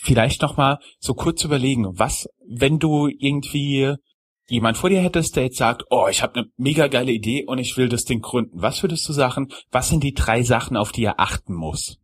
vielleicht 0.00 0.42
noch 0.42 0.56
mal 0.56 0.78
so 0.98 1.14
kurz 1.14 1.44
überlegen, 1.44 1.98
was, 1.98 2.28
wenn 2.46 2.78
du 2.78 3.08
irgendwie 3.08 3.96
jemand 4.48 4.76
vor 4.76 4.90
dir 4.90 5.00
hättest, 5.00 5.36
der 5.36 5.44
jetzt 5.44 5.58
sagt, 5.58 5.84
oh, 5.90 6.06
ich 6.10 6.22
habe 6.22 6.36
eine 6.36 6.48
mega 6.56 6.86
geile 6.86 7.12
Idee 7.12 7.44
und 7.44 7.58
ich 7.58 7.76
will 7.76 7.88
das 7.88 8.04
Ding 8.04 8.20
gründen. 8.20 8.62
Was 8.62 8.82
würdest 8.82 9.06
du 9.08 9.12
sagen, 9.12 9.48
was 9.70 9.88
sind 9.88 10.02
die 10.02 10.14
drei 10.14 10.42
Sachen, 10.42 10.76
auf 10.76 10.92
die 10.92 11.04
er 11.04 11.20
achten 11.20 11.54
muss? 11.54 11.98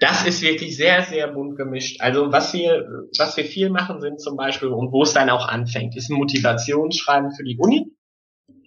Das 0.00 0.26
ist 0.26 0.42
wirklich 0.42 0.76
sehr, 0.76 1.02
sehr 1.02 1.28
bunt 1.28 1.56
gemischt. 1.56 2.00
Also 2.00 2.32
was 2.32 2.52
wir, 2.54 2.86
was 3.18 3.36
wir 3.36 3.44
viel 3.44 3.68
machen, 3.70 4.00
sind 4.00 4.20
zum 4.20 4.36
Beispiel, 4.36 4.68
und 4.68 4.92
wo 4.92 5.02
es 5.02 5.12
dann 5.12 5.28
auch 5.30 5.46
anfängt, 5.46 5.94
ist 5.94 6.10
Motivationsschreiben 6.10 7.32
für 7.32 7.44
die 7.44 7.58
Uni. 7.58 7.92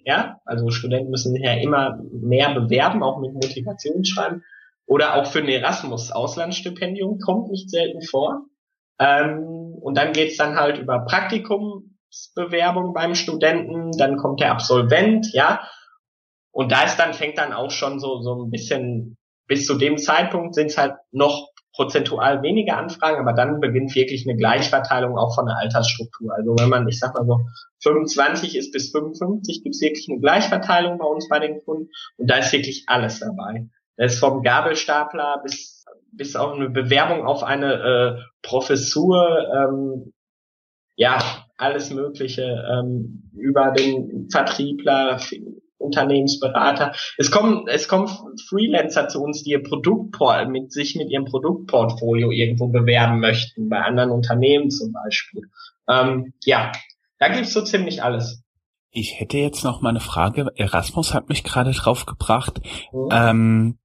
Ja, 0.04 0.40
also 0.44 0.70
Studenten 0.70 1.10
müssen 1.10 1.34
ja 1.34 1.54
immer 1.54 1.98
mehr 2.12 2.54
bewerben, 2.54 3.02
auch 3.02 3.20
mit 3.20 3.34
Motivationsschreiben. 3.34 4.44
Oder 4.86 5.14
auch 5.14 5.26
für 5.26 5.40
ein 5.40 5.48
Erasmus-Auslandsstipendium, 5.48 7.18
kommt 7.18 7.50
nicht 7.50 7.68
selten 7.68 8.02
vor. 8.02 8.42
Ähm, 9.00 9.74
und 9.80 9.96
dann 9.96 10.12
geht's 10.12 10.36
dann 10.36 10.56
halt 10.56 10.78
über 10.78 11.04
Praktikumsbewerbung 11.04 12.92
beim 12.92 13.14
Studenten, 13.14 13.90
dann 13.98 14.18
kommt 14.18 14.40
der 14.40 14.52
Absolvent, 14.52 15.32
ja. 15.32 15.68
Und 16.52 16.70
da 16.70 16.84
ist 16.84 16.96
dann, 16.96 17.14
fängt 17.14 17.38
dann 17.38 17.52
auch 17.52 17.70
schon 17.70 17.98
so, 17.98 18.20
so 18.20 18.44
ein 18.44 18.50
bisschen, 18.50 19.16
bis 19.46 19.66
zu 19.66 19.74
dem 19.74 19.98
Zeitpunkt 19.98 20.54
sind 20.54 20.66
es 20.66 20.78
halt 20.78 20.94
noch 21.12 21.50
prozentual 21.74 22.42
weniger 22.42 22.76
Anfragen, 22.76 23.20
aber 23.20 23.32
dann 23.32 23.60
beginnt 23.60 23.94
wirklich 23.96 24.26
eine 24.28 24.36
Gleichverteilung 24.36 25.18
auch 25.18 25.34
von 25.34 25.46
der 25.46 25.56
Altersstruktur. 25.56 26.32
Also 26.32 26.54
wenn 26.56 26.68
man, 26.68 26.86
ich 26.86 27.00
sag 27.00 27.14
mal 27.14 27.26
so, 27.26 27.40
25 27.82 28.56
ist 28.56 28.72
bis 28.72 28.92
55, 28.92 29.64
gibt's 29.64 29.80
wirklich 29.80 30.08
eine 30.08 30.20
Gleichverteilung 30.20 30.98
bei 30.98 31.06
uns 31.06 31.28
bei 31.28 31.40
den 31.40 31.60
Kunden 31.64 31.90
und 32.16 32.30
da 32.30 32.36
ist 32.36 32.52
wirklich 32.52 32.84
alles 32.86 33.18
dabei. 33.18 33.68
Das 33.96 34.14
ist 34.14 34.20
vom 34.20 34.42
Gabelstapler 34.42 35.40
bis 35.42 35.74
bis 36.16 36.36
auch 36.36 36.54
eine 36.54 36.70
Bewerbung 36.70 37.26
auf 37.26 37.42
eine 37.42 37.74
äh, 37.74 38.22
Professur, 38.42 39.46
ähm, 39.52 40.12
ja, 40.96 41.18
alles 41.56 41.90
Mögliche 41.90 42.42
ähm, 42.42 43.30
über 43.36 43.72
den 43.72 44.28
Vertriebler, 44.30 45.18
Unternehmensberater. 45.84 46.92
Es 47.18 47.30
kommen, 47.30 47.66
es 47.68 47.88
kommen 47.88 48.08
Freelancer 48.48 49.08
zu 49.08 49.22
uns, 49.22 49.42
die 49.42 49.50
ihr 49.50 49.62
Produktport 49.62 50.48
mit 50.48 50.72
sich 50.72 50.96
mit 50.96 51.10
ihrem 51.10 51.24
Produktportfolio 51.24 52.30
irgendwo 52.30 52.68
bewerben 52.68 53.20
möchten, 53.20 53.68
bei 53.68 53.78
anderen 53.78 54.10
Unternehmen 54.10 54.70
zum 54.70 54.92
Beispiel. 54.92 55.42
Ähm, 55.88 56.32
ja, 56.44 56.72
da 57.18 57.28
gibt's 57.28 57.52
so 57.52 57.62
ziemlich 57.62 58.02
alles. 58.02 58.42
Ich 58.90 59.18
hätte 59.18 59.38
jetzt 59.38 59.64
noch 59.64 59.80
mal 59.80 59.88
eine 59.90 60.00
Frage. 60.00 60.52
Erasmus 60.54 61.14
hat 61.14 61.28
mich 61.28 61.42
gerade 61.42 61.72
drauf 61.72 62.06
gebracht. 62.06 62.60
Mhm. 62.92 63.08
Ähm, 63.10 63.78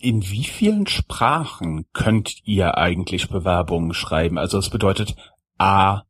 in 0.00 0.22
wie 0.22 0.44
vielen 0.44 0.86
Sprachen 0.86 1.86
könnt 1.92 2.46
ihr 2.46 2.78
eigentlich 2.78 3.28
Bewerbungen 3.28 3.92
schreiben? 3.92 4.38
Also 4.38 4.58
es 4.58 4.70
bedeutet 4.70 5.16
A, 5.58 6.02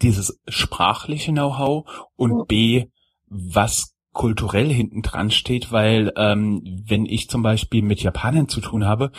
dieses 0.00 0.40
sprachliche 0.48 1.32
Know-how 1.32 1.84
und 2.16 2.48
B, 2.48 2.86
was 3.28 3.94
kulturell 4.12 4.72
hinten 4.72 5.02
dran 5.02 5.30
steht, 5.30 5.72
weil 5.72 6.12
ähm, 6.16 6.62
wenn 6.86 7.04
ich 7.04 7.28
zum 7.28 7.42
Beispiel 7.42 7.82
mit 7.82 8.02
Japanern 8.02 8.48
zu 8.48 8.60
tun 8.60 8.84
habe, 8.84 9.10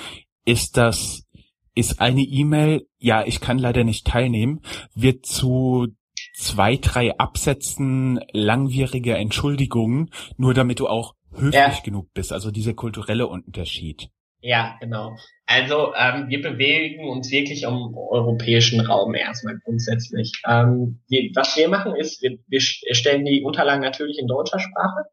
ist 0.45 0.77
das, 0.77 1.27
ist 1.75 1.99
eine 1.99 2.21
E-Mail, 2.21 2.87
ja, 2.97 3.25
ich 3.25 3.41
kann 3.41 3.59
leider 3.59 3.83
nicht 3.83 4.07
teilnehmen, 4.07 4.61
wird 4.95 5.25
zu 5.25 5.87
zwei, 6.33 6.77
drei 6.77 7.17
Absätzen 7.17 8.21
langwierige 8.31 9.15
Entschuldigungen, 9.15 10.11
nur 10.37 10.53
damit 10.53 10.79
du 10.79 10.87
auch 10.87 11.15
höflich 11.33 11.53
ja. 11.53 11.81
genug 11.83 12.13
bist, 12.13 12.31
also 12.31 12.51
dieser 12.51 12.73
kulturelle 12.73 13.27
Unterschied. 13.27 14.09
Ja, 14.45 14.77
genau. 14.79 15.17
Also 15.47 15.95
ähm, 15.95 16.29
wir 16.29 16.39
bewegen 16.39 17.09
uns 17.09 17.31
wirklich 17.31 17.63
im 17.63 17.97
europäischen 17.97 18.79
Raum 18.79 19.15
erstmal 19.15 19.57
grundsätzlich. 19.65 20.39
Ähm, 20.47 21.01
wir, 21.07 21.31
was 21.33 21.57
wir 21.57 21.67
machen 21.67 21.95
ist, 21.95 22.21
wir, 22.21 22.37
wir 22.45 22.61
stellen 22.61 23.25
die 23.25 23.41
Unterlagen 23.41 23.81
natürlich 23.81 24.19
in 24.19 24.27
deutscher 24.27 24.59
Sprache, 24.59 25.05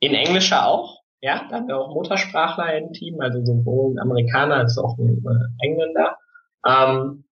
in 0.00 0.12
englischer 0.12 0.66
auch. 0.66 1.02
Ja, 1.20 1.46
da 1.48 1.56
haben 1.56 1.68
wir 1.68 1.78
auch 1.78 1.94
Muttersprachler 1.94 2.76
im 2.78 2.92
Team, 2.92 3.20
also 3.20 3.44
sowohl 3.44 3.94
ein 3.94 4.00
Amerikaner 4.00 4.56
als 4.56 4.76
auch 4.76 4.98
ein 4.98 5.24
äh, 5.24 5.64
Engländer. 5.64 6.16
Ähm, 6.66 7.24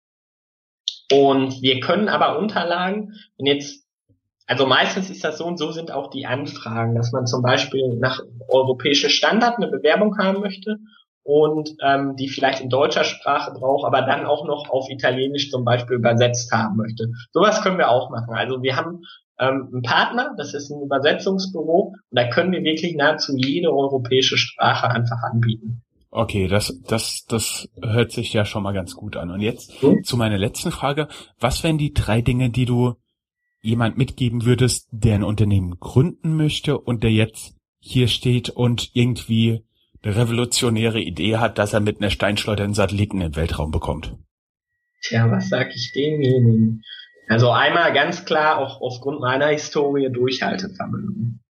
und 1.11 1.61
wir 1.61 1.81
können 1.81 2.09
aber 2.09 2.39
Unterlagen, 2.39 3.15
wenn 3.37 3.47
jetzt 3.47 3.85
also 4.49 4.65
meistens 4.65 5.11
ist 5.11 5.25
das 5.25 5.39
so 5.39 5.45
und 5.45 5.59
so 5.59 5.73
sind 5.73 5.91
auch 5.91 6.09
die 6.09 6.25
Anfragen, 6.25 6.95
dass 6.95 7.11
man 7.11 7.27
zum 7.27 7.43
Beispiel 7.43 7.97
nach 7.99 8.21
europäischem 8.47 9.11
Standard 9.11 9.57
eine 9.57 9.67
Bewerbung 9.67 10.17
haben 10.19 10.41
möchte 10.41 10.79
und 11.27 11.77
ähm, 11.83 12.15
die 12.17 12.29
vielleicht 12.29 12.61
in 12.61 12.69
deutscher 12.69 13.03
Sprache 13.03 13.51
braucht, 13.53 13.85
aber 13.85 14.03
dann 14.03 14.27
auch 14.27 14.47
noch 14.47 14.71
auf 14.71 14.89
Italienisch 14.89 15.51
zum 15.51 15.65
Beispiel 15.65 15.97
übersetzt 15.97 16.53
haben 16.53 16.77
möchte. 16.77 17.09
Sowas 17.33 17.62
können 17.62 17.79
wir 17.79 17.91
auch 17.91 18.11
machen. 18.11 18.33
Also 18.33 18.62
wir 18.62 18.77
haben 18.77 19.01
ähm, 19.41 19.69
einen 19.73 19.83
Partner, 19.83 20.35
das 20.39 20.55
ist 20.55 20.71
ein 20.71 20.81
Übersetzungsbüro 20.83 21.95
und 22.11 22.17
da 22.17 22.29
können 22.29 22.53
wir 22.53 22.62
wirklich 22.62 22.95
nahezu 22.95 23.37
jede 23.37 23.73
europäische 23.73 24.37
Sprache 24.37 24.89
einfach 24.89 25.21
anbieten. 25.25 25.83
Okay, 26.12 26.47
das, 26.47 26.81
das, 26.87 27.25
das 27.29 27.69
hört 27.83 28.12
sich 28.12 28.33
ja 28.33 28.45
schon 28.45 28.62
mal 28.62 28.73
ganz 28.73 28.95
gut 28.95 29.17
an. 29.17 29.33
Und 29.33 29.41
jetzt 29.41 29.83
hm? 29.83 30.05
zu 30.05 30.17
meiner 30.17 30.39
letzten 30.39 30.71
Frage. 30.71 31.09
Was 31.41 31.65
wären 31.65 31.77
die 31.77 31.93
drei 31.93 32.23
Dinge, 32.23 32.51
die 32.51 32.67
du 32.67 32.95
jemand 33.61 33.99
mitgeben 33.99 34.45
würdest, 34.45 34.89
der 34.93 35.17
ein 35.17 35.25
Unternehmen 35.25 35.81
gründen 35.81 36.37
möchte 36.37 36.79
und 36.79 37.03
der 37.03 37.11
jetzt 37.11 37.57
hier 37.81 38.07
steht 38.07 38.49
und 38.49 38.91
irgendwie 38.95 39.65
revolutionäre 40.07 41.01
Idee 41.01 41.37
hat, 41.37 41.59
dass 41.59 41.73
er 41.73 41.81
mit 41.81 42.01
einer 42.01 42.11
Steinschleuder 42.11 42.64
einen 42.64 42.75
Satelliten 42.75 43.21
im 43.21 43.37
Weltraum 43.37 43.71
bekommt? 43.71 44.14
Tja, 45.03 45.31
was 45.31 45.49
sag 45.49 45.75
ich 45.75 45.92
demjenigen? 45.92 46.83
Also 47.29 47.51
einmal 47.51 47.92
ganz 47.92 48.25
klar 48.25 48.59
auch 48.59 48.81
aufgrund 48.81 49.21
meiner 49.21 49.49
Historie 49.49 50.11
Durchhaltevermögen. 50.11 51.42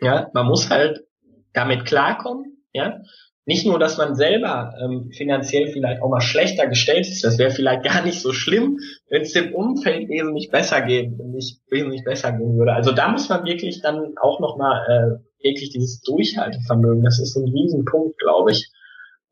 Ja, 0.00 0.30
man 0.34 0.46
muss 0.46 0.70
halt 0.70 1.04
damit 1.52 1.84
klarkommen, 1.84 2.64
ja. 2.72 3.00
nicht 3.46 3.66
nur, 3.66 3.78
dass 3.78 3.96
man 3.96 4.16
selber 4.16 4.74
ähm, 4.82 5.10
finanziell 5.12 5.68
vielleicht 5.68 6.02
auch 6.02 6.08
mal 6.08 6.20
schlechter 6.20 6.66
gestellt 6.66 7.06
ist, 7.06 7.22
das 7.22 7.38
wäre 7.38 7.50
vielleicht 7.50 7.84
gar 7.84 8.02
nicht 8.02 8.20
so 8.20 8.32
schlimm, 8.32 8.78
wenn 9.08 9.22
es 9.22 9.32
dem 9.32 9.54
Umfeld 9.54 10.08
wesentlich 10.08 10.50
besser 10.50 10.82
gehen, 10.82 11.16
nicht 11.32 11.60
wesentlich 11.70 12.02
besser 12.04 12.32
gehen 12.32 12.58
würde. 12.58 12.72
Also 12.72 12.92
da 12.92 13.08
muss 13.08 13.28
man 13.28 13.44
wirklich 13.44 13.82
dann 13.82 14.14
auch 14.20 14.40
nochmal 14.40 15.20
äh, 15.20 15.24
wirklich 15.44 15.70
dieses 15.70 16.00
Durchhaltevermögen, 16.00 17.04
das 17.04 17.20
ist 17.20 17.36
ein 17.36 17.48
Riesenpunkt, 17.48 18.18
glaube 18.18 18.52
ich. 18.52 18.70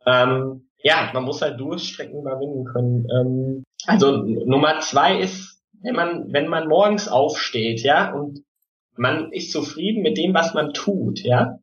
Ähm, 0.07 0.68
ja, 0.83 1.11
man 1.14 1.25
muss 1.25 1.42
halt 1.42 1.61
Durststrecken 1.61 2.20
überwinden 2.20 2.64
können. 2.64 3.07
Ähm, 3.11 3.64
also 3.87 4.18
Nummer 4.18 4.81
zwei 4.81 5.18
ist, 5.18 5.61
wenn 5.83 5.94
man, 5.94 6.33
wenn 6.33 6.48
man 6.48 6.68
morgens 6.68 7.09
aufsteht, 7.09 7.81
ja, 7.83 8.12
und 8.12 8.44
man 8.96 9.33
ist 9.33 9.53
zufrieden 9.53 10.03
mit 10.03 10.18
dem, 10.18 10.35
was 10.35 10.55
man 10.55 10.72
tut, 10.72 11.20
ja, 11.20 11.59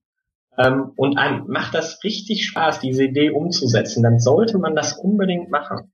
ähm, 0.57 0.91
und 0.97 1.17
einem 1.17 1.47
macht 1.47 1.73
das 1.73 2.03
richtig 2.03 2.45
Spaß, 2.45 2.81
diese 2.81 3.05
Idee 3.05 3.29
umzusetzen, 3.29 4.03
dann 4.03 4.19
sollte 4.19 4.57
man 4.57 4.75
das 4.75 4.93
unbedingt 4.93 5.49
machen. 5.49 5.93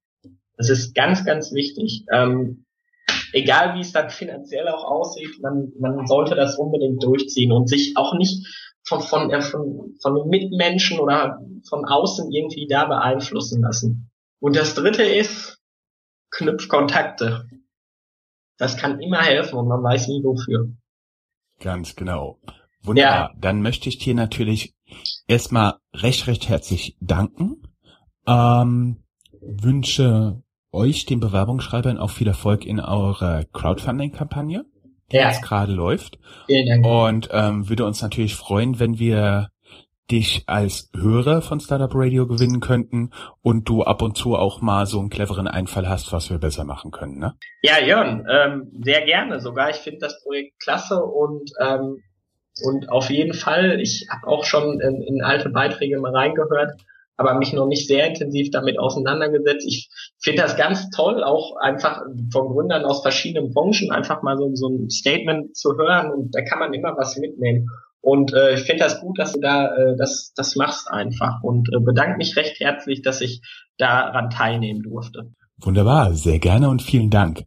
Das 0.58 0.70
ist 0.70 0.96
ganz, 0.96 1.26
ganz 1.26 1.54
wichtig. 1.54 2.06
Ähm, 2.12 2.65
egal 3.36 3.76
wie 3.76 3.82
es 3.82 3.92
dann 3.92 4.10
finanziell 4.10 4.68
auch 4.70 4.86
aussieht, 4.86 5.42
man, 5.42 5.72
man 5.80 6.08
sollte 6.08 6.36
das 6.36 6.58
unbedingt 6.58 7.04
durchziehen 7.04 7.52
und 7.52 7.68
sich 7.68 7.96
auch 7.98 8.14
nicht 8.16 8.48
von, 8.84 9.02
von, 9.02 9.30
äh, 9.30 9.42
von, 9.42 9.96
von 10.02 10.30
Mitmenschen 10.30 11.00
oder 11.00 11.40
von 11.68 11.86
außen 11.86 12.32
irgendwie 12.32 12.68
da 12.68 12.86
beeinflussen 12.86 13.62
lassen. 13.62 14.10
Und 14.40 14.56
das 14.56 14.74
dritte 14.76 15.04
ist, 15.04 15.60
knüpft 16.32 16.70
Kontakte. 16.70 17.48
Das 18.58 18.78
kann 18.78 19.02
immer 19.02 19.22
helfen 19.22 19.58
und 19.58 19.68
man 19.68 19.84
weiß 19.84 20.08
nie 20.08 20.24
wofür. 20.24 20.70
Ganz 21.60 21.96
genau. 21.96 22.40
Wunderbar. 22.84 23.32
Ja. 23.34 23.36
Dann 23.38 23.62
möchte 23.62 23.90
ich 23.90 23.98
dir 23.98 24.16
natürlich 24.16 24.76
erstmal 25.28 25.76
recht, 25.94 26.28
recht 26.28 26.48
herzlich 26.48 26.96
danken. 27.02 27.64
Ähm, 28.28 29.04
wünsche 29.42 30.44
euch, 30.76 31.06
den 31.06 31.20
Bewerbungsschreibern, 31.20 31.98
auch 31.98 32.12
viel 32.12 32.28
Erfolg 32.28 32.66
in 32.66 32.80
eurer 32.80 33.46
Crowdfunding-Kampagne, 33.54 34.66
die 35.12 35.16
ja. 35.18 35.30
jetzt 35.30 35.42
gerade 35.42 35.74
läuft. 35.74 36.20
Vielen 36.46 36.84
Dank. 36.84 36.86
Und 36.86 37.30
ähm, 37.32 37.70
würde 37.70 37.86
uns 37.86 38.02
natürlich 38.02 38.36
freuen, 38.36 38.80
wenn 38.80 39.00
wir 39.00 39.50
dich 40.12 40.44
als 40.46 40.92
Hörer 40.96 41.42
von 41.42 41.60
Startup 41.60 41.90
Radio 41.94 42.28
gewinnen 42.28 42.60
könnten 42.60 43.10
und 43.42 43.68
du 43.68 43.84
ab 43.84 44.04
und 44.04 44.16
zu 44.16 44.36
auch 44.36 44.62
mal 44.62 44.86
so 44.86 45.00
einen 45.00 45.10
cleveren 45.10 45.48
Einfall 45.48 45.90
hast, 45.90 46.14
was 46.14 46.30
wir 46.30 46.38
besser 46.38 46.64
machen 46.64 46.92
können, 46.92 47.18
ne? 47.18 47.34
Ja, 47.64 47.80
Jörn, 47.84 48.24
ähm, 48.30 48.72
sehr 48.84 49.04
gerne 49.04 49.40
sogar. 49.40 49.72
Ich 49.72 49.78
finde 49.78 50.02
das 50.02 50.22
Projekt 50.24 50.60
klasse 50.60 51.04
und 51.04 51.50
ähm, 51.60 52.04
und 52.64 52.90
auf 52.90 53.10
jeden 53.10 53.34
Fall, 53.34 53.82
ich 53.82 54.08
habe 54.10 54.28
auch 54.28 54.46
schon 54.46 54.80
in, 54.80 55.02
in 55.02 55.22
alte 55.22 55.50
Beiträge 55.50 56.00
mal 56.00 56.16
reingehört, 56.16 56.80
aber 57.18 57.36
mich 57.36 57.54
noch 57.54 57.68
nicht 57.68 57.88
sehr 57.88 58.08
intensiv 58.08 58.50
damit 58.52 58.80
auseinandergesetzt. 58.80 59.66
Ich 59.68 59.90
finde 60.20 60.42
das 60.42 60.58
ganz 60.58 60.90
toll, 60.90 61.24
auch 61.24 61.56
einfach 61.58 62.02
von 62.32 62.48
Gründern 62.48 62.86
aus 62.86 63.02
verschiedenen 63.02 63.54
Branchen 63.54 63.92
einfach 63.92 64.22
mal 64.22 64.38
so, 64.38 64.52
so 64.54 64.70
ein 64.70 64.90
Statement 64.90 65.56
zu 65.56 65.78
hören 65.78 66.12
und 66.12 66.36
da 66.36 66.42
kann 66.42 66.60
man 66.60 66.74
immer 66.74 66.96
was 66.98 67.18
mitnehmen. 67.18 67.68
Und 68.02 68.34
äh, 68.34 68.54
ich 68.54 68.62
finde 68.62 68.84
das 68.84 69.02
gut, 69.02 69.18
dass 69.18 69.34
du 69.34 69.40
da 69.40 69.66
äh, 69.66 69.96
das, 69.98 70.32
das 70.36 70.56
machst 70.56 70.92
einfach 70.92 71.42
und 71.42 71.70
äh, 71.74 71.80
bedanke 71.80 72.18
mich 72.18 72.36
recht 72.36 72.60
herzlich, 72.60 73.02
dass 73.02 73.20
ich 73.22 73.42
daran 73.78 74.30
teilnehmen 74.30 74.84
durfte. 74.84 75.32
Wunderbar, 75.58 76.14
sehr 76.14 76.38
gerne 76.40 76.70
und 76.70 76.82
vielen 76.82 77.10
Dank. 77.10 77.44